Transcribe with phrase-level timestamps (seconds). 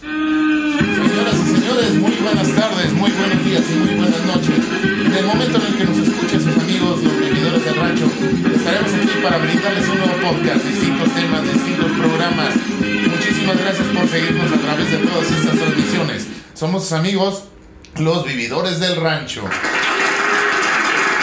[0.00, 4.58] Señoras y señores, muy buenas tardes, muy buenos días y muy buenas noches.
[4.82, 8.06] En el momento en el que nos escuchen sus amigos, los vividores del rancho,
[8.54, 12.54] estaremos aquí para brindarles un nuevo podcast, distintos temas, distintos programas.
[13.10, 16.26] Muchísimas gracias por seguirnos a través de todas estas transmisiones.
[16.54, 17.44] Somos sus amigos,
[17.98, 19.42] los vividores del rancho.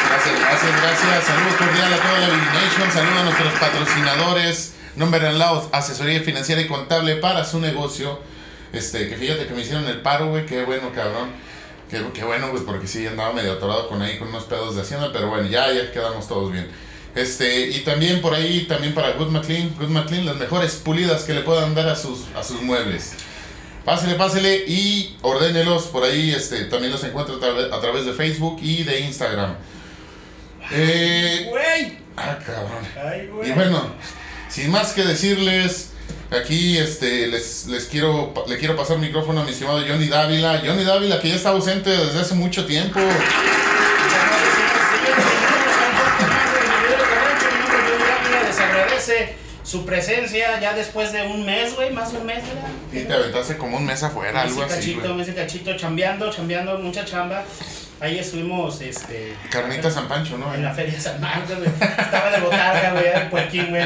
[0.09, 1.23] Gracias, gracias, gracias.
[1.25, 2.91] Saludos cordial a toda la Vivination.
[2.91, 4.73] Saludos a nuestros patrocinadores.
[4.95, 8.19] Number and Loud, asesoría financiera y contable para su negocio.
[8.73, 10.45] Este, que fíjate que me hicieron el paro, güey.
[10.45, 11.29] Qué bueno, cabrón.
[11.89, 14.81] Qué, qué bueno, pues porque sí andaba medio atorado con ahí, con unos pedos de
[14.81, 15.09] hacienda.
[15.11, 16.67] Pero bueno, ya, ya quedamos todos bien.
[17.13, 19.75] Este, y también por ahí, también para Good McLean.
[19.77, 23.13] Good McLean, las mejores pulidas que le puedan dar a sus, a sus muebles.
[23.83, 26.31] Pásele, pásele y ordénelos por ahí.
[26.31, 29.55] Este, también los encuentro a, través- a través de Facebook y de Instagram.
[30.71, 31.97] Eh, Güey.
[32.15, 32.87] ah, cabrón.
[33.05, 33.49] Ay, güey.
[33.49, 33.83] Y bueno,
[34.49, 35.90] sin más que decirles,
[36.31, 40.61] aquí este, les, les quiero, le quiero pasar el micrófono a mi estimado Johnny Dávila.
[40.65, 42.99] Johnny Dávila, que ya está ausente desde hace mucho tiempo.
[48.47, 49.40] Les agradece
[49.71, 52.69] su presencia ya después de un mes, güey, más de un mes, ¿verdad?
[52.91, 55.15] Y te aventaste como un mes afuera, algo así, cachito, güey.
[55.25, 57.45] mes cachito, chambeando, chambeando, mucha chamba.
[58.01, 59.33] Ahí estuvimos, este...
[59.49, 60.53] Carnita San Pancho, ¿no?
[60.53, 61.69] En la Feria de San Marcos, güey.
[61.79, 63.85] Estaba de botarga, güey, el puerquín, güey.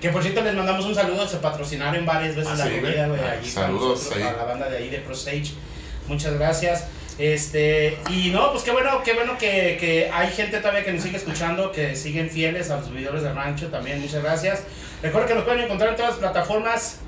[0.00, 2.82] Que por cierto les mandamos un saludo, se patrocinaron varias veces Ah, la sí, güey.
[2.82, 4.22] comida, güey, Ah, saludos ahí.
[4.22, 5.52] a la banda de ahí de Pro Stage.
[6.06, 6.84] Muchas gracias.
[7.18, 11.02] Este, y no, pues qué bueno, qué bueno que, que hay gente todavía que nos
[11.02, 14.60] sigue escuchando, que siguen fieles a los videos del rancho también, muchas gracias.
[15.02, 17.00] Recuerden que nos pueden encontrar en todas las plataformas,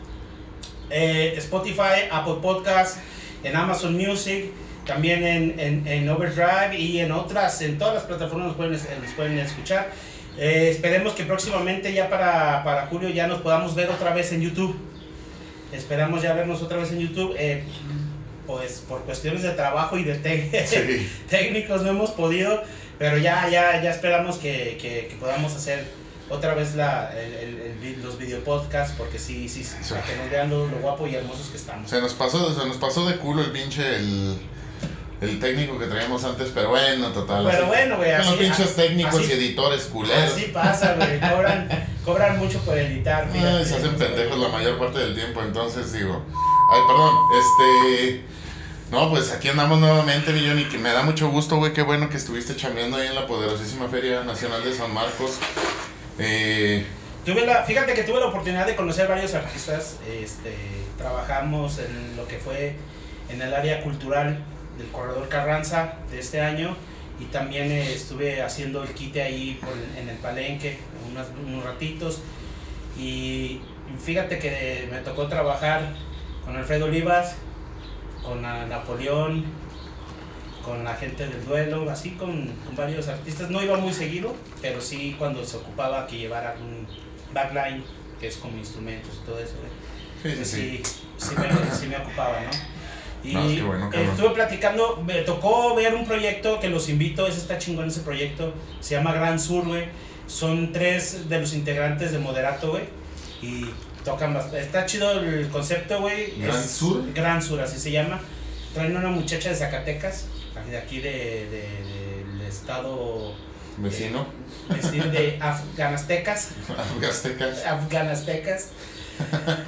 [0.91, 2.99] eh, Spotify, Apple Podcast,
[3.43, 4.47] en Amazon Music,
[4.87, 9.13] también en, en, en Overdrive y en otras, en todas las plataformas nos pueden, nos
[9.17, 9.89] pueden escuchar.
[10.39, 14.41] Eh, esperemos que próximamente ya para, para julio ya nos podamos ver otra vez en
[14.43, 14.77] YouTube.
[15.73, 17.35] Esperamos ya vernos otra vez en YouTube.
[17.39, 17.65] eh,
[18.47, 21.09] pues por cuestiones de trabajo y de Sí.
[21.29, 22.63] técnicos no hemos podido,
[22.99, 25.85] pero ya, ya, ya esperamos que, que, que podamos hacer
[26.31, 27.35] otra vez la, el,
[27.83, 29.91] el- los videopodcasts, porque sí, sí, sí, Sí.
[29.95, 31.91] para que nos vean lo, lo guapo y hermosos que estamos.
[31.91, 34.39] Se nos pasó, se nos pasó de culo el pinche, el,
[35.21, 37.45] el técnico que traíamos antes, pero bueno, total.
[37.45, 40.33] Pero así- bueno, güey, los pinches técnicos así- y editores culeros.
[40.33, 41.69] Así pasa, güey, cobran,
[42.05, 43.29] cobran mucho por editar.
[43.33, 46.23] Ay, se hacen pendejos la mayor parte del tiempo, entonces digo.
[46.73, 48.25] Ay, perdón, este.
[48.93, 51.73] No, pues aquí andamos nuevamente, Millón, y que me da mucho gusto, güey.
[51.73, 55.39] Qué bueno que estuviste chambeando ahí en la poderosísima Feria Nacional de San Marcos.
[56.19, 56.85] Eh,
[57.25, 59.99] Tuve la, fíjate que tuve la oportunidad de conocer varios artistas.
[60.09, 60.55] Este,
[60.97, 62.77] trabajamos en lo que fue
[63.29, 64.39] en el área cultural
[64.79, 66.75] del Corredor Carranza de este año
[67.21, 69.61] y también eh, estuve haciendo el quite ahí
[70.01, 70.79] en el palenque
[71.11, 72.21] unos, unos ratitos.
[72.99, 73.61] Y
[74.03, 75.93] fíjate que me tocó trabajar
[76.47, 77.35] con Alfredo Olivas,
[78.23, 79.45] con Napoleón,
[80.65, 83.51] con la gente del duelo, así con, con varios artistas.
[83.51, 86.87] No iba muy seguido, pero sí cuando se ocupaba que llevara un
[87.33, 87.83] backline,
[88.21, 89.55] que es como instrumentos y todo eso.
[90.23, 90.37] güey.
[90.37, 90.83] sí, sí, sí.
[91.19, 92.51] Sí, sí me, sí me ocupaba, ¿no?
[93.23, 94.11] Y No, qué bueno, cabrón.
[94.13, 98.55] estuve platicando, me tocó ver un proyecto que los invito, ese está chingón ese proyecto,
[98.81, 99.85] se llama Gran Sur, güey.
[100.27, 102.85] Son tres de los integrantes de Moderato, güey.
[103.43, 103.67] Y
[104.07, 104.61] tocan bastante.
[104.63, 106.33] Está chido el concepto, güey.
[106.41, 107.13] ¿Gran Es- Sur?
[107.13, 108.21] Gran Sur, así se llama.
[108.73, 110.25] Traen una muchacha de Zacatecas,
[110.69, 113.35] de aquí de, de- del estado
[113.79, 114.27] Vecino,
[114.69, 116.51] vecino de Afganastecas.
[117.09, 117.65] Aztecas.
[117.65, 118.69] Afganastecas.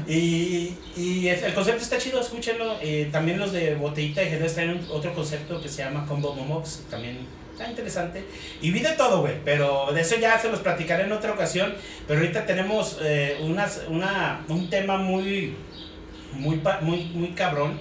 [0.06, 2.76] Y, y el concepto está chido, escúchenlo.
[2.82, 6.82] Eh, también los de Botellita y Jerez traen otro concepto que se llama Combo Momox,
[6.90, 8.24] también está interesante.
[8.60, 11.74] Y vi de todo, güey, pero de eso ya se los platicaré en otra ocasión.
[12.08, 15.54] Pero ahorita tenemos eh, unas, una, un tema muy,
[16.32, 17.78] muy, muy, muy cabrón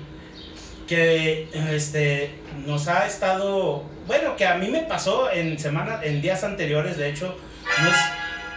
[0.87, 2.31] que este,
[2.65, 7.09] nos ha estado, bueno, que a mí me pasó en semanas, en días anteriores, de
[7.09, 7.35] hecho,
[7.83, 7.95] no es,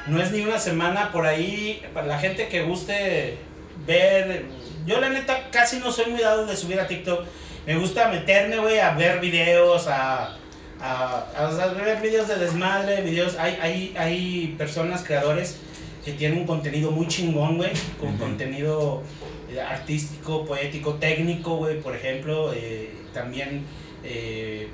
[0.06, 3.38] no es ni una semana por ahí, para la gente que guste
[3.86, 4.44] ver,
[4.86, 7.24] yo la neta casi no soy muy dado de subir a TikTok,
[7.66, 10.36] me gusta meterme, güey, a ver videos, a,
[10.80, 15.58] a, a- ver videos de desmadre, videos, hay, hay, hay personas, creadores,
[16.04, 19.02] que tienen un contenido muy chingón, güey, con contenido
[19.50, 23.64] eh, artístico, poético, técnico, güey, por ejemplo, eh, también
[24.04, 24.68] eh,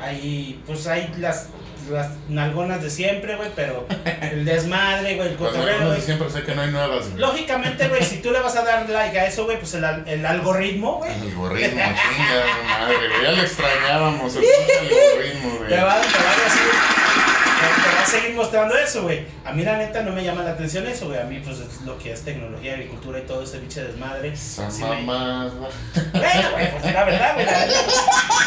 [0.00, 1.48] hay, pues hay las,
[1.90, 3.86] las nalgonas de siempre, güey, pero
[4.20, 7.20] el desmadre, güey, el cotorreo, de siempre sé que no hay nuevas, güey.
[7.20, 10.24] Lógicamente, güey, si tú le vas a dar like a eso, güey, pues el, el
[10.26, 13.22] algoritmo, güey, El algoritmo, chinga, madre, güey.
[13.22, 15.68] Ya lo extrañábamos, el algoritmo, güey.
[15.70, 16.72] te va, te va a decir,
[17.58, 19.26] te va a seguir mostrando eso, güey.
[19.44, 21.18] A mí, la neta, no me llama la atención eso, güey.
[21.20, 24.28] A mí, pues, es lo que es tecnología, agricultura y todo ese biche desmadre.
[24.28, 25.50] Esa sí me- mamada.
[26.12, 27.46] Bueno, güey, pues la verdad, güey.
[27.46, 27.74] la neta.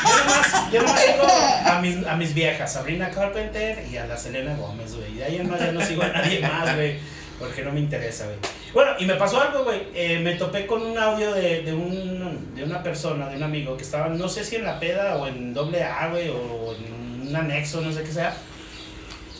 [0.01, 1.23] Yo nomás, yo nomás sigo
[1.71, 5.11] a mis, a mis viejas, Sabrina Carpenter y a la Selena Gómez, güey.
[5.13, 6.95] Y de ahí en más ya no sigo a nadie más, güey.
[7.39, 8.37] Porque no me interesa, güey.
[8.71, 9.81] Bueno, y me pasó algo, güey.
[9.95, 13.75] Eh, me topé con un audio de, de, un, de una persona, de un amigo,
[13.77, 17.27] que estaba, no sé si en la peda o en doble A, güey, o en
[17.27, 18.33] un anexo, no sé qué sea.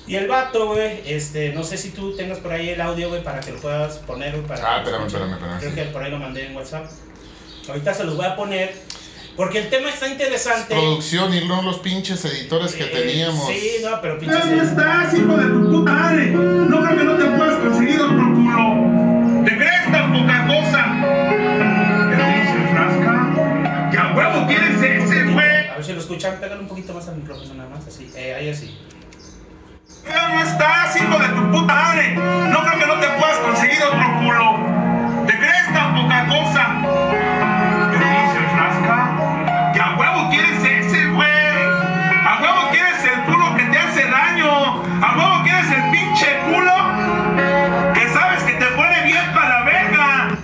[0.08, 3.24] Y el vato, güey, este, no sé si tú tengas por ahí el audio, güey,
[3.24, 5.76] para que lo puedas poner, güey, para Ah, espérame, espérame, espérame, Creo sí.
[5.76, 6.86] que por ahí lo mandé en WhatsApp.
[7.70, 8.74] Ahorita se los voy a poner,
[9.38, 10.74] porque el tema está interesante.
[10.74, 13.48] Producción y no los pinches editores que Eh, teníamos.
[13.48, 14.40] Sí, no, pero pinches...
[14.40, 16.26] ¿Dónde estás, hijo de tu puta madre?
[16.32, 19.46] No creo que no te puedas conseguir otro culo.
[19.46, 20.86] ¿Te crees tan poca cosa?
[22.10, 23.90] ¿Te dices, rasca?
[23.92, 25.68] ¿Que a huevo quieres ese, güey?
[25.70, 28.12] A ver si lo escuchan, pégale un poquito más al micrófono nada más, así.
[28.16, 28.76] Eh, ahí así.
[30.06, 32.14] ¿Dónde estás, hijo de tu puta madre?
[32.16, 35.26] No creo que no te puedas conseguir otro culo.
[35.28, 36.68] ¿Te crees tan poca cosa?
[37.92, 39.72] ¿Te dices, rasca?
[39.74, 41.30] ¿Que a huevo quieres ese, güey?
[42.26, 44.84] ¿A huevo quieres el culo que te hace daño?
[45.04, 47.94] ¿A huevo quieres el pinche culo?
[47.94, 50.38] Que sabes que te pone bien para la verga.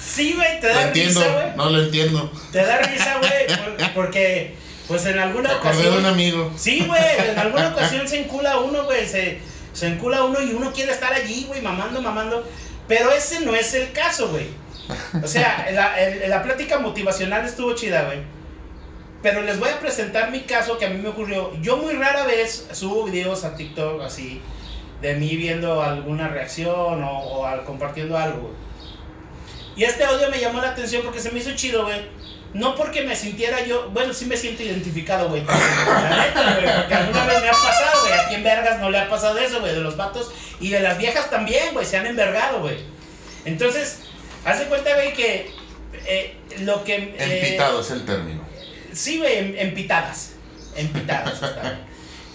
[0.00, 1.56] Sí, güey, te da risa, güey.
[1.56, 2.32] no lo entiendo.
[2.52, 3.46] Te da risa, güey,
[3.76, 4.56] por- porque,
[4.90, 5.92] pues en alguna acordé ocasión...
[5.94, 6.52] de un amigo.
[6.56, 9.38] Sí, güey, en alguna ocasión se encula uno, güey, se,
[9.72, 12.46] se encula uno y uno quiere estar allí, güey, mamando, mamando.
[12.88, 14.48] Pero ese no es el caso, güey.
[15.22, 18.18] O sea, la, el- la plática motivacional estuvo chida, güey.
[19.22, 21.52] Pero les voy a presentar mi caso que a mí me ocurrió.
[21.60, 24.40] Yo muy rara vez subo videos a TikTok así,
[25.02, 28.54] de mí viendo alguna reacción o, o al- compartiendo algo, güey.
[29.76, 32.00] Y este audio me llamó la atención porque se me hizo chido, güey.
[32.52, 35.44] No porque me sintiera yo, bueno, sí me siento identificado, güey.
[35.44, 38.12] La neta, güey, porque alguna vez me ha pasado, güey.
[38.12, 40.32] A quien vergas no le ha pasado eso, güey, de los vatos.
[40.60, 42.78] Y de las viejas también, güey, se han envergado, güey.
[43.44, 44.00] Entonces,
[44.44, 45.50] haz de cuenta, güey, que
[46.06, 46.94] eh, lo que...
[47.16, 48.42] eh, Empitado es el término.
[48.92, 50.32] Sí, güey, em- empitadas.
[50.76, 51.40] Empitadas.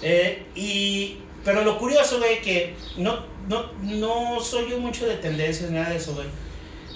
[0.02, 5.72] Eh, y, pero lo curioso, güey, que no, no, no soy yo mucho de tendencias,
[5.72, 6.28] nada de eso, güey.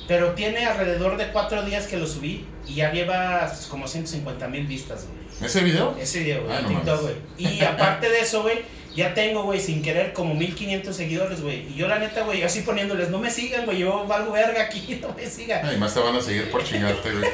[0.10, 4.66] Pero tiene alrededor de cuatro días que lo subí y ya lleva como 150 mil
[4.66, 5.48] vistas, güey.
[5.48, 5.96] ¿Ese video?
[6.02, 7.16] Ese video, güey, Ah, no TikTok, güey.
[7.38, 8.58] Y aparte de eso, güey,
[8.96, 11.72] ya tengo, güey, sin querer, como 1500 seguidores, güey.
[11.72, 15.00] Y yo, la neta, güey, así poniéndoles, no me sigan, güey, yo valgo verga aquí,
[15.02, 15.64] no me sigan.
[15.64, 17.30] Ay, más te van a seguir por chingarte, güey.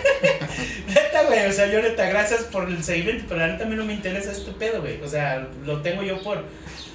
[0.88, 3.78] Neta, güey, o sea, yo neta, gracias por el seguimiento, pero la neta a mí
[3.78, 5.02] no me interesa este pedo, güey.
[5.02, 6.44] O sea, lo tengo yo por,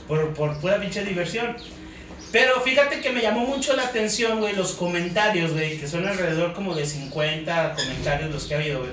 [0.07, 1.57] por, por pura pinche diversión.
[2.33, 6.53] Pero fíjate que me llamó mucho la atención, güey, los comentarios, güey, que son alrededor
[6.55, 8.93] como de 50 comentarios los que ha habido, güey.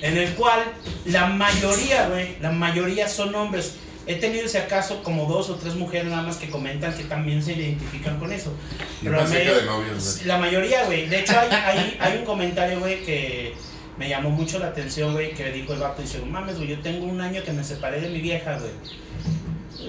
[0.00, 0.60] En el cual
[1.06, 3.74] la mayoría, güey, la mayoría son hombres.
[4.06, 7.42] He tenido ese acaso como dos o tres mujeres nada más que comentan que también
[7.42, 8.54] se identifican con eso.
[9.02, 11.08] Pero me- que de novios, la mayoría, güey.
[11.08, 13.54] De hecho, hay, hay, hay un comentario, güey, que
[13.98, 16.00] me llamó mucho la atención, güey, que dijo el vato.
[16.00, 18.70] Dice, mames, güey, yo tengo un año que me separé de mi vieja, güey.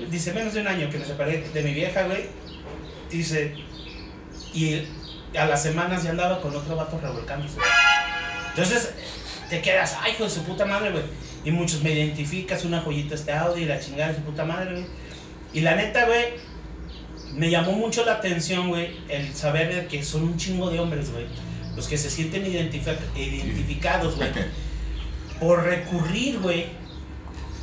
[0.10, 2.24] Dice, menos de un año que me separé de mi vieja, güey.
[3.10, 3.56] Dice,
[4.54, 4.82] y
[5.38, 7.58] a las semanas ya andaba con otro vato revolcándose.
[8.50, 8.92] Entonces,
[9.50, 11.04] te quedas, ay, hijo de su puta madre, güey.
[11.46, 14.72] Y muchos me identificas, una joyita este audio y la chingada de su puta madre,
[14.74, 14.86] güey.
[15.54, 16.26] Y la neta, güey,
[17.34, 21.12] me llamó mucho la atención, güey, el saber de que son un chingo de hombres,
[21.12, 21.26] güey.
[21.76, 24.30] Los que se sienten identifi- identificados, güey.
[25.40, 26.66] Por recurrir, güey,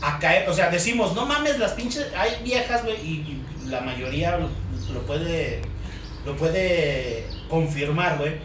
[0.00, 0.48] a caer.
[0.48, 2.06] O sea, decimos, no mames, las pinches.
[2.16, 5.62] Hay viejas, güey, y, la mayoría lo, puede.
[6.24, 8.36] Lo puede confirmar, güey.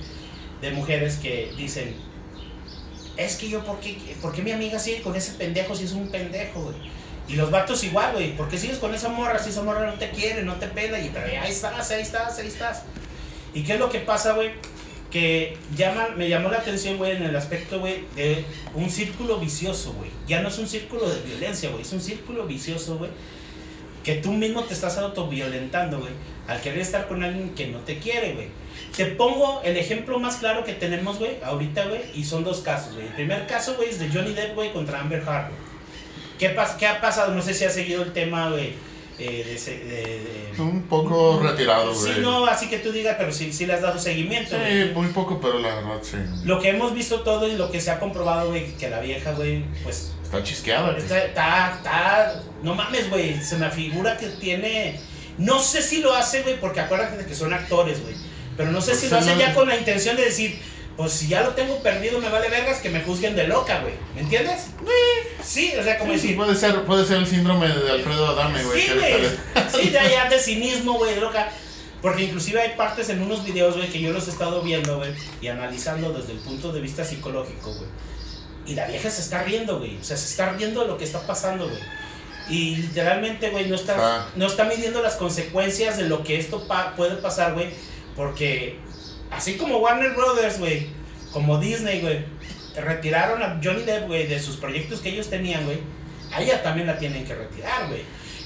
[0.62, 1.96] De mujeres que dicen.
[3.18, 5.92] Es que yo, ¿por qué, por qué mi amiga sigue con ese pendejo si es
[5.92, 6.76] un pendejo, güey?
[7.28, 8.36] Y los vatos igual, güey.
[8.36, 11.00] ¿Por qué sigues con esa morra si esa morra no te quiere, no te pela?
[11.00, 12.84] Y ahí estás, ahí estás, ahí estás.
[13.54, 14.52] ¿Y qué es lo que pasa, güey?
[15.12, 19.94] Que llama, me llamó la atención, güey, en el aspecto, güey, de un círculo vicioso,
[19.94, 20.10] güey.
[20.26, 21.82] Ya no es un círculo de violencia, güey.
[21.82, 23.12] Es un círculo vicioso, güey.
[24.04, 26.14] Que tú mismo te estás autoviolentando, güey.
[26.48, 28.48] Al querer estar con alguien que no te quiere, güey.
[28.96, 32.02] Te pongo el ejemplo más claro que tenemos, güey, ahorita, güey.
[32.16, 33.08] Y son dos casos, güey.
[33.08, 35.72] El primer caso, güey, es de Johnny Depp, güey, contra Amber Heard, güey.
[36.40, 37.36] ¿Qué, ¿Qué ha pasado?
[37.36, 38.74] No sé si has seguido el tema, güey,
[39.24, 42.14] eh, de, ese- de- de- Un poco retirado, güey.
[42.16, 44.84] Sí, no, así que tú digas, pero sí, sí le has dado seguimiento, güey.
[44.88, 46.18] Sí, muy poco, pero la verdad sí.
[46.44, 49.32] Lo que hemos visto todo y lo que se ha comprobado, güey, que la vieja,
[49.34, 51.02] güey, pues Está chisqueada, güey.
[51.04, 55.00] está, está, está- no mames, güey, se me figura que tiene,
[55.38, 58.16] no sé si lo hace, güey, porque acuérdate de que son actores, güey,
[58.58, 60.60] pero no sé Pues si lo hace no- ya con la intención de decir,
[60.98, 63.94] pues si ya lo tengo perdido, me vale vergas que me juzguen de loca, güey.
[64.16, 64.68] ¿Me entiendes?
[65.44, 66.38] Sí, o sea, como Sí, sí, decir.
[66.38, 68.82] puede ser, puede ser el síndrome de Alfredo Adame, güey.
[68.82, 69.14] Sí, güey.
[69.84, 71.50] Sí, de allá de cinismo, güey, loca.
[72.02, 75.14] Porque inclusive hay partes en unos videos, güey, que yo los he estado viendo, güey,
[75.40, 77.90] y analizando desde el punto de vista psicológico, güey.
[78.66, 79.98] Y la vieja se está riendo, güey.
[79.98, 81.80] O sea, se está riendo de lo que está pasando, güey.
[82.50, 84.28] Y literalmente, güey, no está, Ah.
[84.36, 87.70] no está midiendo las consecuencias de lo que esto pa- puede pasar, güey.
[88.16, 88.78] Porque
[89.32, 90.88] así como Warner Brothers, güey,
[91.32, 92.26] como Disney, güey,
[92.76, 95.80] retiraron a Johnny Depp, güey, de sus proyectos que ellos tenían, güey,
[96.32, 98.04] a ella también la tienen que retirar, güey.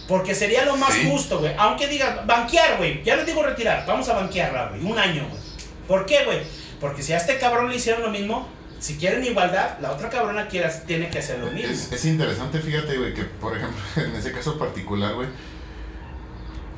[0.08, 1.08] Porque sería lo más Sí.
[1.10, 1.54] justo, güey.
[1.58, 3.04] Aunque digan, banquear, güey.
[3.04, 3.86] Ya les digo retirar.
[3.88, 4.84] Vamos a banquearla, güey.
[4.84, 5.42] Un año, güey.
[5.88, 6.40] ¿Por qué, güey?
[6.80, 8.48] Porque si a este cabrón le hicieron lo mismo,
[8.80, 11.72] si quieren igualdad, la otra cabrona quiera, tiene que hacer lo mismo.
[11.72, 15.28] Es, es interesante, fíjate, güey, que por ejemplo, en ese caso particular, güey,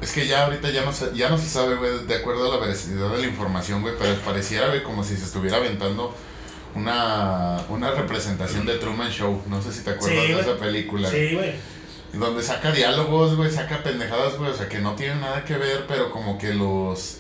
[0.02, 2.56] es que ya ahorita ya no se, ya no se sabe, güey, de acuerdo a
[2.56, 6.14] la veracidad de la información, güey, pero pareciera, güey, como si se estuviera aventando
[6.76, 9.42] una, una representación de Truman Show.
[9.48, 11.10] No sé si te acuerdas Sí, de esa película.
[11.10, 11.54] Sí, güey.
[12.14, 15.86] Donde saca diálogos, güey, saca pendejadas, güey, o sea, que no tienen nada que ver,
[15.88, 17.18] pero como que los...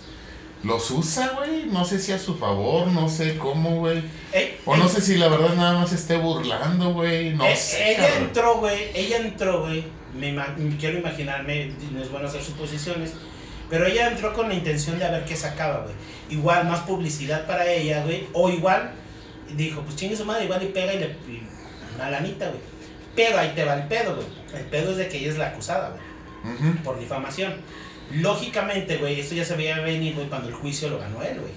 [0.63, 4.03] Los usa, güey, no sé si a su favor, no sé cómo, güey.
[4.33, 7.91] Ey, O no sé si la verdad nada más esté burlando, güey, no Eh, sé.
[7.91, 8.23] ella cabrón.
[8.23, 10.35] entró, güey, ella entró, güey, me
[10.77, 13.13] quiero imaginarme, no es bueno hacer suposiciones,
[13.69, 15.95] pero ella entró con la intención de a ver qué sacaba, güey.
[16.29, 18.91] Igual, más publicidad para ella, güey, o igual,
[19.55, 21.05] dijo, pues chingue su madre, igual y pega y le...
[21.05, 21.43] y
[21.95, 22.59] una lanita, güey.
[23.15, 24.27] Pero ahí te va el pedo, güey.
[24.53, 26.77] El pedo es de que ella es la acusada, güey, Ujú.
[26.83, 27.55] por difamación.
[28.11, 31.51] Lógicamente, güey, esto ya se veía venir, güey, cuando el juicio lo ganó él, güey.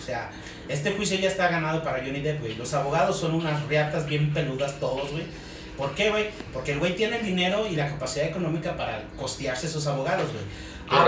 [0.00, 0.30] O sea,
[0.68, 2.54] este juicio ya está ganado para Johnny Depp, güey.
[2.54, 5.24] Los abogados son unas riatas bien peludas todos, güey.
[5.80, 6.26] ¿Por qué, güey?
[6.52, 10.44] Porque el güey tiene el dinero y la capacidad económica para costearse esos abogados, güey.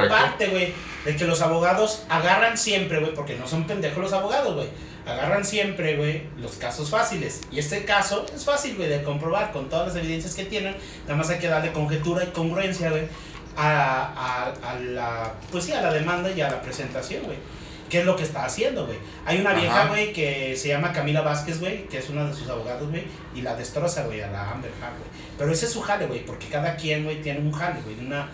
[0.06, 0.72] Aparte, güey,
[1.04, 4.68] de que los abogados agarran siempre, güey, porque no son pendejos los abogados, güey.
[5.06, 7.40] Agarran siempre, güey, los casos fáciles.
[7.50, 10.76] Y este caso es fácil, güey, de comprobar con todas las evidencias que tienen.
[11.04, 13.02] Nada más hay que darle conjetura y congruencia, güey,
[13.56, 17.36] a, a- a la, pues sí, a la demanda y a la presentación, güey.
[17.92, 18.96] ¿Qué es lo que está haciendo, güey?
[19.26, 22.48] Hay una vieja, güey, que se llama Camila Vázquez, güey, que es una de sus
[22.48, 25.10] abogados, güey, y la destroza, güey, a la Amber Heard, güey.
[25.36, 27.96] Pero ese es su jale, güey, porque cada quien, güey, tiene un jale, güey.
[27.96, 28.30] de Una,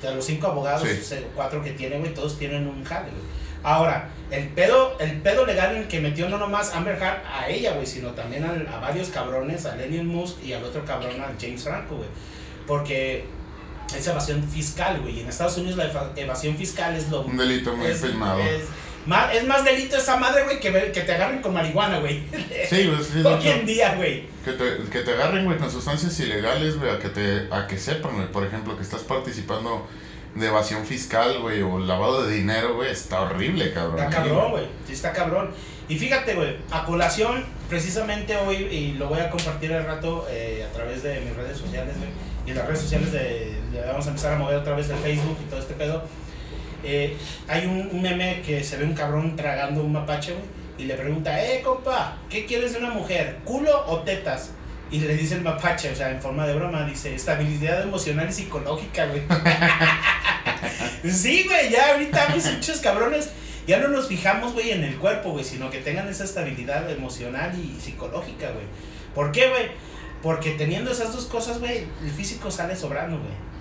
[0.00, 1.14] de los cinco abogados, Sí.
[1.36, 3.22] cuatro que tiene, güey, todos tienen un jale, güey.
[3.62, 7.48] Ahora, el pedo, el pedo legal en el que metió no nomás Amber Heard a
[7.50, 11.20] ella, güey, sino también al- a, varios cabrones, a Lenny Musk y al otro cabrón,
[11.20, 12.08] a James Franco, güey.
[12.66, 13.24] Porque
[13.94, 15.18] es evasión fiscal, güey.
[15.18, 18.40] y En Estados Unidos la eva- evasión fiscal es lo Un delito muy es, filmado.
[18.40, 18.62] es
[19.06, 22.22] más, es más delito esa madre, güey, que, que te agarren con marihuana, güey.
[22.68, 24.26] Sí, güey, sí, Hoy en día, güey.
[24.44, 27.78] que te, que te agarren, güey, con sustancias ilegales, güey, a que te, a que
[27.78, 29.86] sepan, güey, por ejemplo, que estás participando
[30.34, 33.98] de evasión fiscal, güey, o lavado de dinero, güey, está horrible, cabrón.
[33.98, 34.64] Está cabrón, güey.
[34.86, 35.50] Sí, está cabrón.
[35.88, 40.66] Y fíjate, güey, a colación, precisamente hoy, y lo voy a compartir al rato eh,
[40.68, 42.08] a través de mis redes sociales, güey.
[42.46, 44.96] Y en las redes sociales de, de- vamos a empezar a mover otra vez el
[44.98, 46.02] Facebook y todo este pedo.
[46.84, 47.16] Eh,
[47.48, 50.34] hay un, meme que se ve un cabrón tragando un mapache.
[50.78, 53.38] Y le pregunta, eh, compa, ¿qué quieres de una mujer?
[53.44, 54.52] ¿Culo o tetas?
[54.90, 58.32] Y le dice el mapache, o sea, en forma de broma, dice, estabilidad emocional y
[58.32, 59.22] psicológica, güey.
[61.12, 63.30] sí, güey, ya ahorita mis muchos cabrones
[63.66, 67.52] ya no nos fijamos, güey, en el cuerpo, güey, sino que tengan esa estabilidad emocional
[67.58, 68.66] y psicológica, güey.
[69.14, 69.70] ¿Por qué, güey?
[70.22, 73.51] Porque teniendo esas dos cosas, güey, el físico sale sobrando, güey.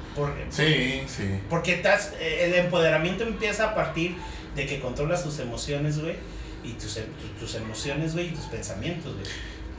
[0.50, 1.40] Sí, sí.
[1.50, 4.16] porque estás, eh, el empoderamiento empieza a partir
[4.56, 6.16] de que controlas tus emociones, güey,
[6.64, 9.26] y tus, em- tu- tus emociones, güey, y tus pensamientos, güey.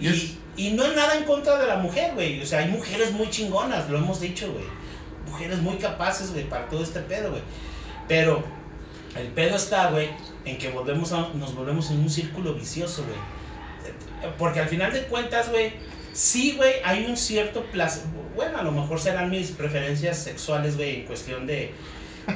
[0.01, 2.43] Y Y, no es nada en contra de la mujer, güey.
[2.43, 4.65] O sea, hay mujeres muy chingonas, lo hemos dicho, güey.
[5.31, 7.43] Mujeres muy capaces, güey, para todo este pedo, güey.
[8.09, 8.43] Pero
[9.17, 10.11] el pedo está, güey,
[10.45, 14.33] en que volvemos a, nos volvemos en un círculo vicioso, güey.
[14.39, 15.73] Porque al final de cuentas, güey,
[16.12, 18.03] sí, güey, hay un cierto placer.
[18.35, 21.73] Bueno, a lo mejor serán mis preferencias sexuales, güey, en cuestión de,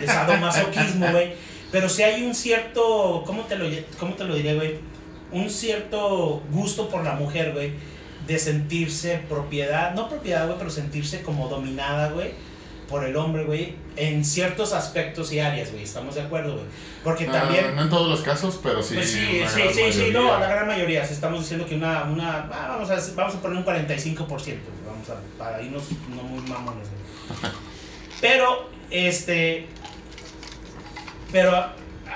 [0.07, 1.35] sadomasoquismo, güey.
[1.73, 3.67] Pero sí hay un cierto, ¿cómo te lo,
[3.99, 4.79] cómo te lo diré, güey?
[5.33, 7.73] Un cierto gusto por la mujer, güey.
[8.27, 12.33] De sentirse propiedad, no propiedad, güey, pero sentirse como dominada, güey,
[12.89, 15.83] por el hombre, güey, en ciertos aspectos y áreas, güey.
[15.85, 16.65] Estamos de acuerdo, güey.
[17.03, 17.75] Porque Ah, también.
[17.77, 18.95] no en todos los casos, pero sí.
[18.95, 21.05] Pues sí, sí, sí, sí, no, la gran mayoría.
[21.07, 24.59] Si estamos diciendo que una, una ah, vamos, a, vamos a poner un 45%, güey,
[24.87, 27.53] vamos a, para irnos no muy mamones, güey.
[28.21, 29.67] Pero, este,
[31.33, 31.53] pero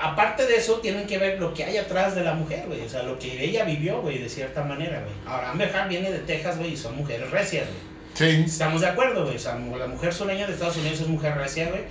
[0.01, 2.89] aparte de eso, tienen que ver lo que hay atrás de la mujer, güey, o
[2.89, 5.13] sea, lo que ella vivió, güey, de cierta manera, güey.
[5.27, 7.91] Ahora, Amber Heard viene de Texas, güey, y son mujeres recias, güey.
[8.13, 9.35] Sí, Estamos de acuerdo, güey.
[9.35, 11.81] O sea, la mujer sureña de Estados Unidos es mujer recia, güey.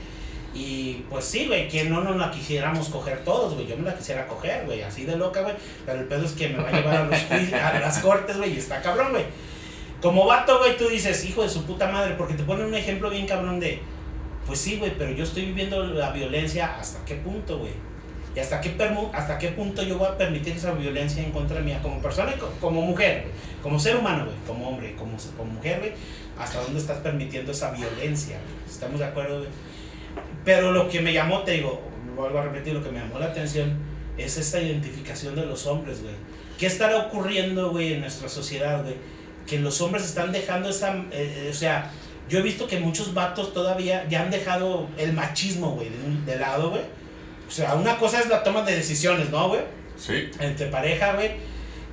[0.53, 3.67] Y pues sí, güey, que no nos la quisiéramos coger todos, güey.
[3.67, 5.55] Yo me la quisiera coger, güey, así de loca, güey.
[5.87, 8.55] Pero el pedo es que me va a llevar a, los a las cortes, güey,
[8.55, 9.25] y está cabrón, güey.
[10.03, 13.11] Como vato, güey, tú dices, hijo de su puta madre, porque te ponen un ejemplo
[13.11, 13.81] bien cabrón de,
[14.47, 17.73] pues sí, güey, pero yo estoy viviendo la violencia hasta qué punto, güey.
[18.35, 18.77] Y hasta qué,
[19.13, 22.83] hasta qué punto yo voy a permitir esa violencia en contra mía como persona como
[22.83, 23.25] mujer.
[23.63, 24.37] Como ser humano, güey.
[24.47, 25.93] Como hombre, como, como mujer, güey.
[26.39, 28.39] Hasta dónde estás permitiendo esa violencia.
[28.69, 29.45] ¿Estamos de acuerdo?
[30.45, 31.83] Pero lo que me llamó, te digo,
[32.17, 33.79] vuelvo a repetir, lo que me llamó la atención
[34.17, 36.15] es esta identificación de los hombres, güey.
[36.59, 38.95] ¿Qué estará ocurriendo, güey, en nuestra sociedad, güey?
[39.47, 40.95] Que los hombres están dejando esa...
[40.95, 41.91] eh, eh, o sea,
[42.29, 46.39] yo he visto que muchos vatos todavía ya han dejado el machismo, güey, de, de
[46.39, 46.83] lado, güey.
[47.51, 49.63] O sea, una cosa es la toma de decisiones, ¿no, güey?
[49.97, 50.31] Sí.
[50.39, 51.33] Entre pareja, güey,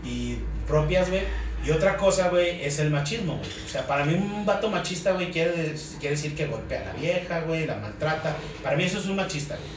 [0.04, 0.38] y
[0.68, 1.24] propias, güey.
[1.66, 3.50] Y otra cosa, güey, es el machismo, güey.
[3.66, 6.94] O sea, para mí un vato machista, güey, quiere, quiere decir que golpea a la
[6.94, 8.36] vieja, güey, la maltrata.
[8.62, 9.68] Para mí eso es un machista, güey.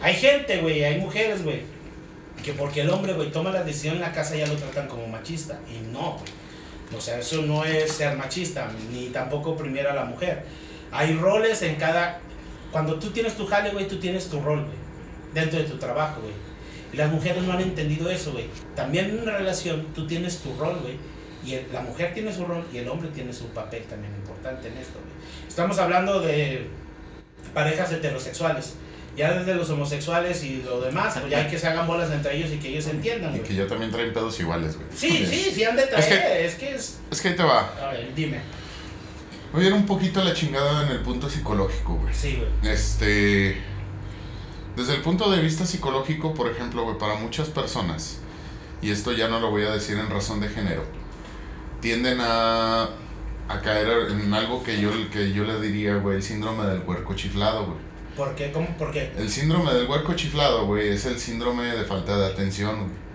[0.00, 1.62] Hay gente, güey, hay mujeres, güey,
[2.44, 5.08] que porque el hombre, güey, toma la decisión en la casa ya lo tratan como
[5.08, 5.58] machista.
[5.68, 6.96] Y no, güey.
[6.96, 10.44] O sea, eso no es ser machista, ni tampoco oprimir a la mujer.
[10.92, 12.20] Hay roles en cada...
[12.70, 14.85] Cuando tú tienes tu jale, güey, tú tienes tu rol, güey.
[15.36, 16.34] Dentro de tu trabajo, güey.
[16.92, 18.46] Y las mujeres no han entendido eso, güey.
[18.74, 20.96] También en una relación tú tienes tu rol, güey.
[21.44, 24.68] Y el- la mujer tiene su rol y el hombre tiene su papel también importante
[24.68, 25.12] en esto, güey.
[25.48, 26.68] Estamos hablando de
[27.54, 28.74] parejas heterosexuales.
[29.16, 32.36] Ya desde los homosexuales y lo demás, pues ya hay que se hagan bolas entre
[32.36, 33.48] ellos y que ellos entiendan, Y güey.
[33.48, 34.86] que ya también traen pedos iguales, güey.
[34.94, 36.04] Sí, sí, sí han de traer.
[36.04, 36.98] Es que- Es que es...
[37.10, 37.60] Es que ahí te va.
[37.82, 38.40] A ver, dime.
[39.52, 42.12] Voy a ir un poquito a la chingada en el punto psicológico, güey.
[42.12, 42.72] Sí, güey.
[42.74, 43.56] Este.
[44.76, 48.18] Desde el punto de vista psicológico, por ejemplo, güey, para muchas personas,
[48.82, 50.84] y esto ya no lo voy a decir en razón de género,
[51.80, 52.90] tienden a,
[53.48, 57.14] a caer en algo que yo, que yo le diría, güey, el síndrome del huerco
[57.14, 57.78] chiflado, güey.
[58.18, 58.52] ¿Por qué?
[58.52, 58.68] ¿Cómo?
[58.76, 59.12] ¿Por qué?
[59.16, 63.06] El síndrome del huerco chiflado, güey, es el síndrome de falta de atención, güey.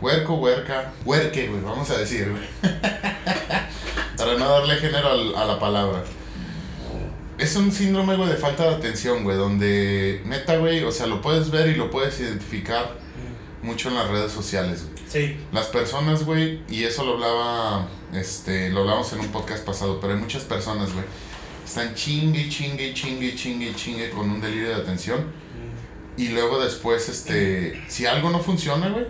[0.00, 2.72] Huerco, huerca, huerque, güey, vamos a decir, güey.
[4.16, 6.02] Para no darle género a la palabra.
[7.38, 11.20] Es un síndrome, güey, de falta de atención, güey, donde, neta, güey, o sea, lo
[11.20, 12.96] puedes ver y lo puedes identificar
[13.62, 14.96] mucho en las redes sociales, güey.
[15.06, 15.36] Sí.
[15.52, 20.14] Las personas, güey, y eso lo hablaba, este, lo hablamos en un podcast pasado, pero
[20.14, 21.04] hay muchas personas, güey,
[21.64, 25.46] están chingue, chingue, chingue, chingue, chingue con un delirio de atención.
[26.16, 29.06] Y luego después, este, si algo no funciona, güey,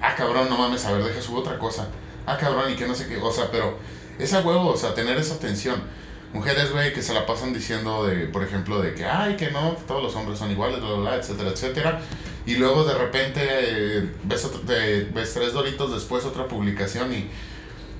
[0.00, 1.90] ah, cabrón, no mames, a ver, deja subo otra cosa.
[2.24, 3.76] Ah, cabrón, y que no sé qué, o sea, pero
[4.18, 5.82] esa huevo, o sea, tener esa atención.
[6.32, 9.70] Mujeres, güey, que se la pasan diciendo de, por ejemplo, de que, ay, que no,
[9.86, 12.00] todos los hombres son iguales, bla, bla, bla, etcétera, etcétera.
[12.44, 17.30] Y luego de repente ves, otro- te- ves tres doritos después otra publicación y,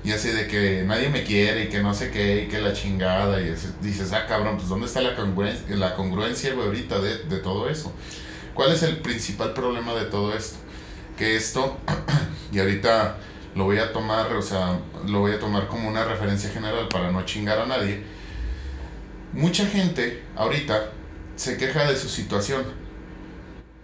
[0.03, 2.73] y así de que nadie me quiere y que no sé qué y que la
[2.73, 3.41] chingada.
[3.41, 7.17] Y así- dices, ah, cabrón, pues ¿dónde está la congruencia, la congruencia, güey, ahorita de,
[7.25, 7.91] de todo eso?
[8.53, 10.57] ¿Cuál es el principal problema de todo esto?
[11.17, 11.77] Que esto,
[12.51, 13.17] y ahorita
[13.55, 17.11] lo voy a tomar, o sea, lo voy a tomar como una referencia general para
[17.11, 18.18] no chingar a nadie.
[19.33, 20.91] Mucha gente ahorita
[21.35, 22.63] se queja de su situación.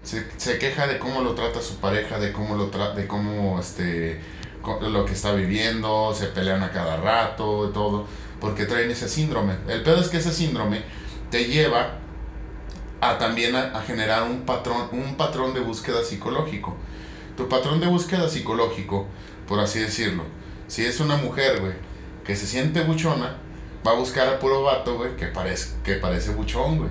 [0.03, 3.60] Se, se queja de cómo lo trata su pareja, de cómo lo tra de cómo
[3.60, 4.21] este
[4.81, 8.08] lo que está viviendo, se pelean a cada rato todo,
[8.39, 9.53] porque traen ese síndrome.
[9.67, 10.81] El pedo es que ese síndrome
[11.29, 11.99] te lleva
[13.01, 16.75] a también a, a generar un patrón, un patrón de búsqueda psicológico.
[17.38, 19.05] Tu patrón de búsqueda psicológico,
[19.47, 20.23] por así decirlo,
[20.67, 21.73] si es una mujer, güey,
[22.23, 23.38] que se siente buchona,
[23.86, 26.89] va a buscar a puro vato, güey, que parece, que parece buchón, güey.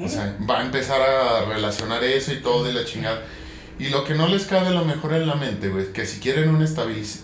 [0.00, 3.22] O sea, va a empezar a relacionar eso y todo de la chingada.
[3.78, 6.20] Y lo que no les cabe a lo mejor en la mente, güey, que si
[6.20, 6.66] quieren una,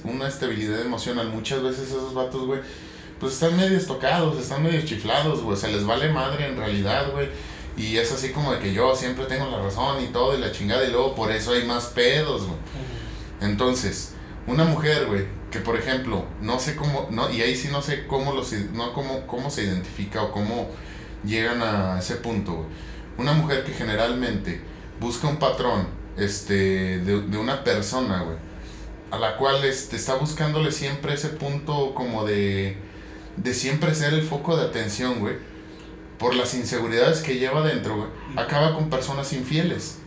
[0.05, 2.61] una estabilidad emocional, muchas veces esos vatos, güey,
[3.19, 7.29] pues están medio estocados, están medio chiflados, güey, se les vale madre en realidad, güey.
[7.77, 10.53] Y es así como de que yo siempre tengo la razón y todo, y la
[10.53, 12.59] chingada, y luego por eso hay más pedos, güey.
[13.41, 14.14] Entonces,
[14.47, 18.07] una mujer, güey, que por ejemplo, no sé cómo, no, y ahí sí no sé
[18.07, 20.69] cómo los, no cómo, cómo se identifica o cómo
[21.25, 22.67] llegan a ese punto, güey.
[23.17, 24.61] Una mujer que generalmente
[25.01, 28.37] busca un patrón, este, de, de una persona, güey,
[29.11, 32.77] a la cual este, está buscándole siempre ese punto como de,
[33.37, 35.37] de siempre ser el foco de atención, güey,
[36.19, 39.99] por las inseguridades que lleva dentro, güey, acaba con personas infieles.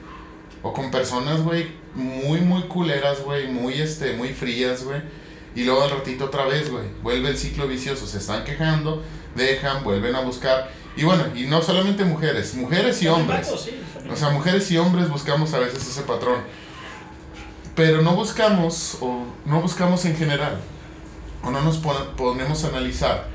[0.63, 5.01] O con personas, güey, muy, muy culeras, güey, muy, este, muy frías, güey.
[5.55, 8.05] Y luego al ratito otra vez, güey, vuelve el ciclo vicioso.
[8.07, 9.03] Se están quejando,
[9.35, 10.71] dejan, vuelven a buscar.
[10.95, 13.47] Y bueno, y no solamente mujeres, mujeres y hombres.
[14.11, 16.41] O sea, mujeres y hombres buscamos a veces ese patrón.
[17.75, 20.57] Pero no buscamos, o no buscamos en general,
[21.43, 23.27] o no nos pon- ponemos a analizar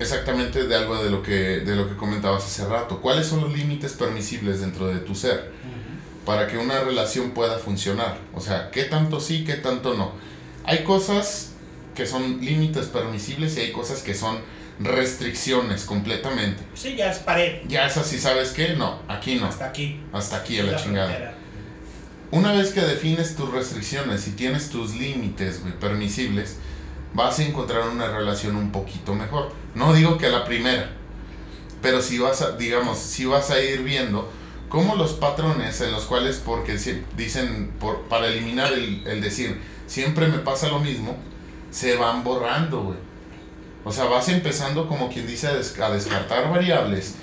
[0.00, 3.00] exactamente de algo de lo que de lo que comentabas hace rato.
[3.00, 5.52] ¿Cuáles son los límites permisibles dentro de tu ser.
[6.24, 8.18] Para que una relación pueda funcionar?
[8.34, 10.12] O sea, ¿qué tanto sí, qué tanto no?
[10.64, 11.52] Hay cosas
[11.94, 14.38] que son límites permisibles y hay cosas que son
[14.78, 16.62] restricciones completamente.
[16.74, 17.62] Sí, ya es pared.
[17.68, 18.74] Ya es así, ¿sabes qué?
[18.74, 19.46] No, aquí no.
[19.46, 20.00] Hasta aquí.
[20.12, 21.08] Hasta aquí a la chingada.
[21.08, 21.34] frontera.
[22.32, 26.58] Una vez que defines tus restricciones y tienes tus límites permisibles,
[27.12, 29.52] vas a encontrar una relación un poquito mejor.
[29.74, 30.90] No digo que a la primera,
[31.82, 34.30] pero si vas a, digamos, si vas a ir viendo
[34.70, 36.74] cómo los patrones en los cuales, porque
[37.16, 41.26] dicen, por, para eliminar el, el decir, siempre me pasa lo mismo,
[41.70, 42.98] se van borrando, güey.
[43.84, 47.18] O sea, vas empezando como quien dice a, des- a descartar variables,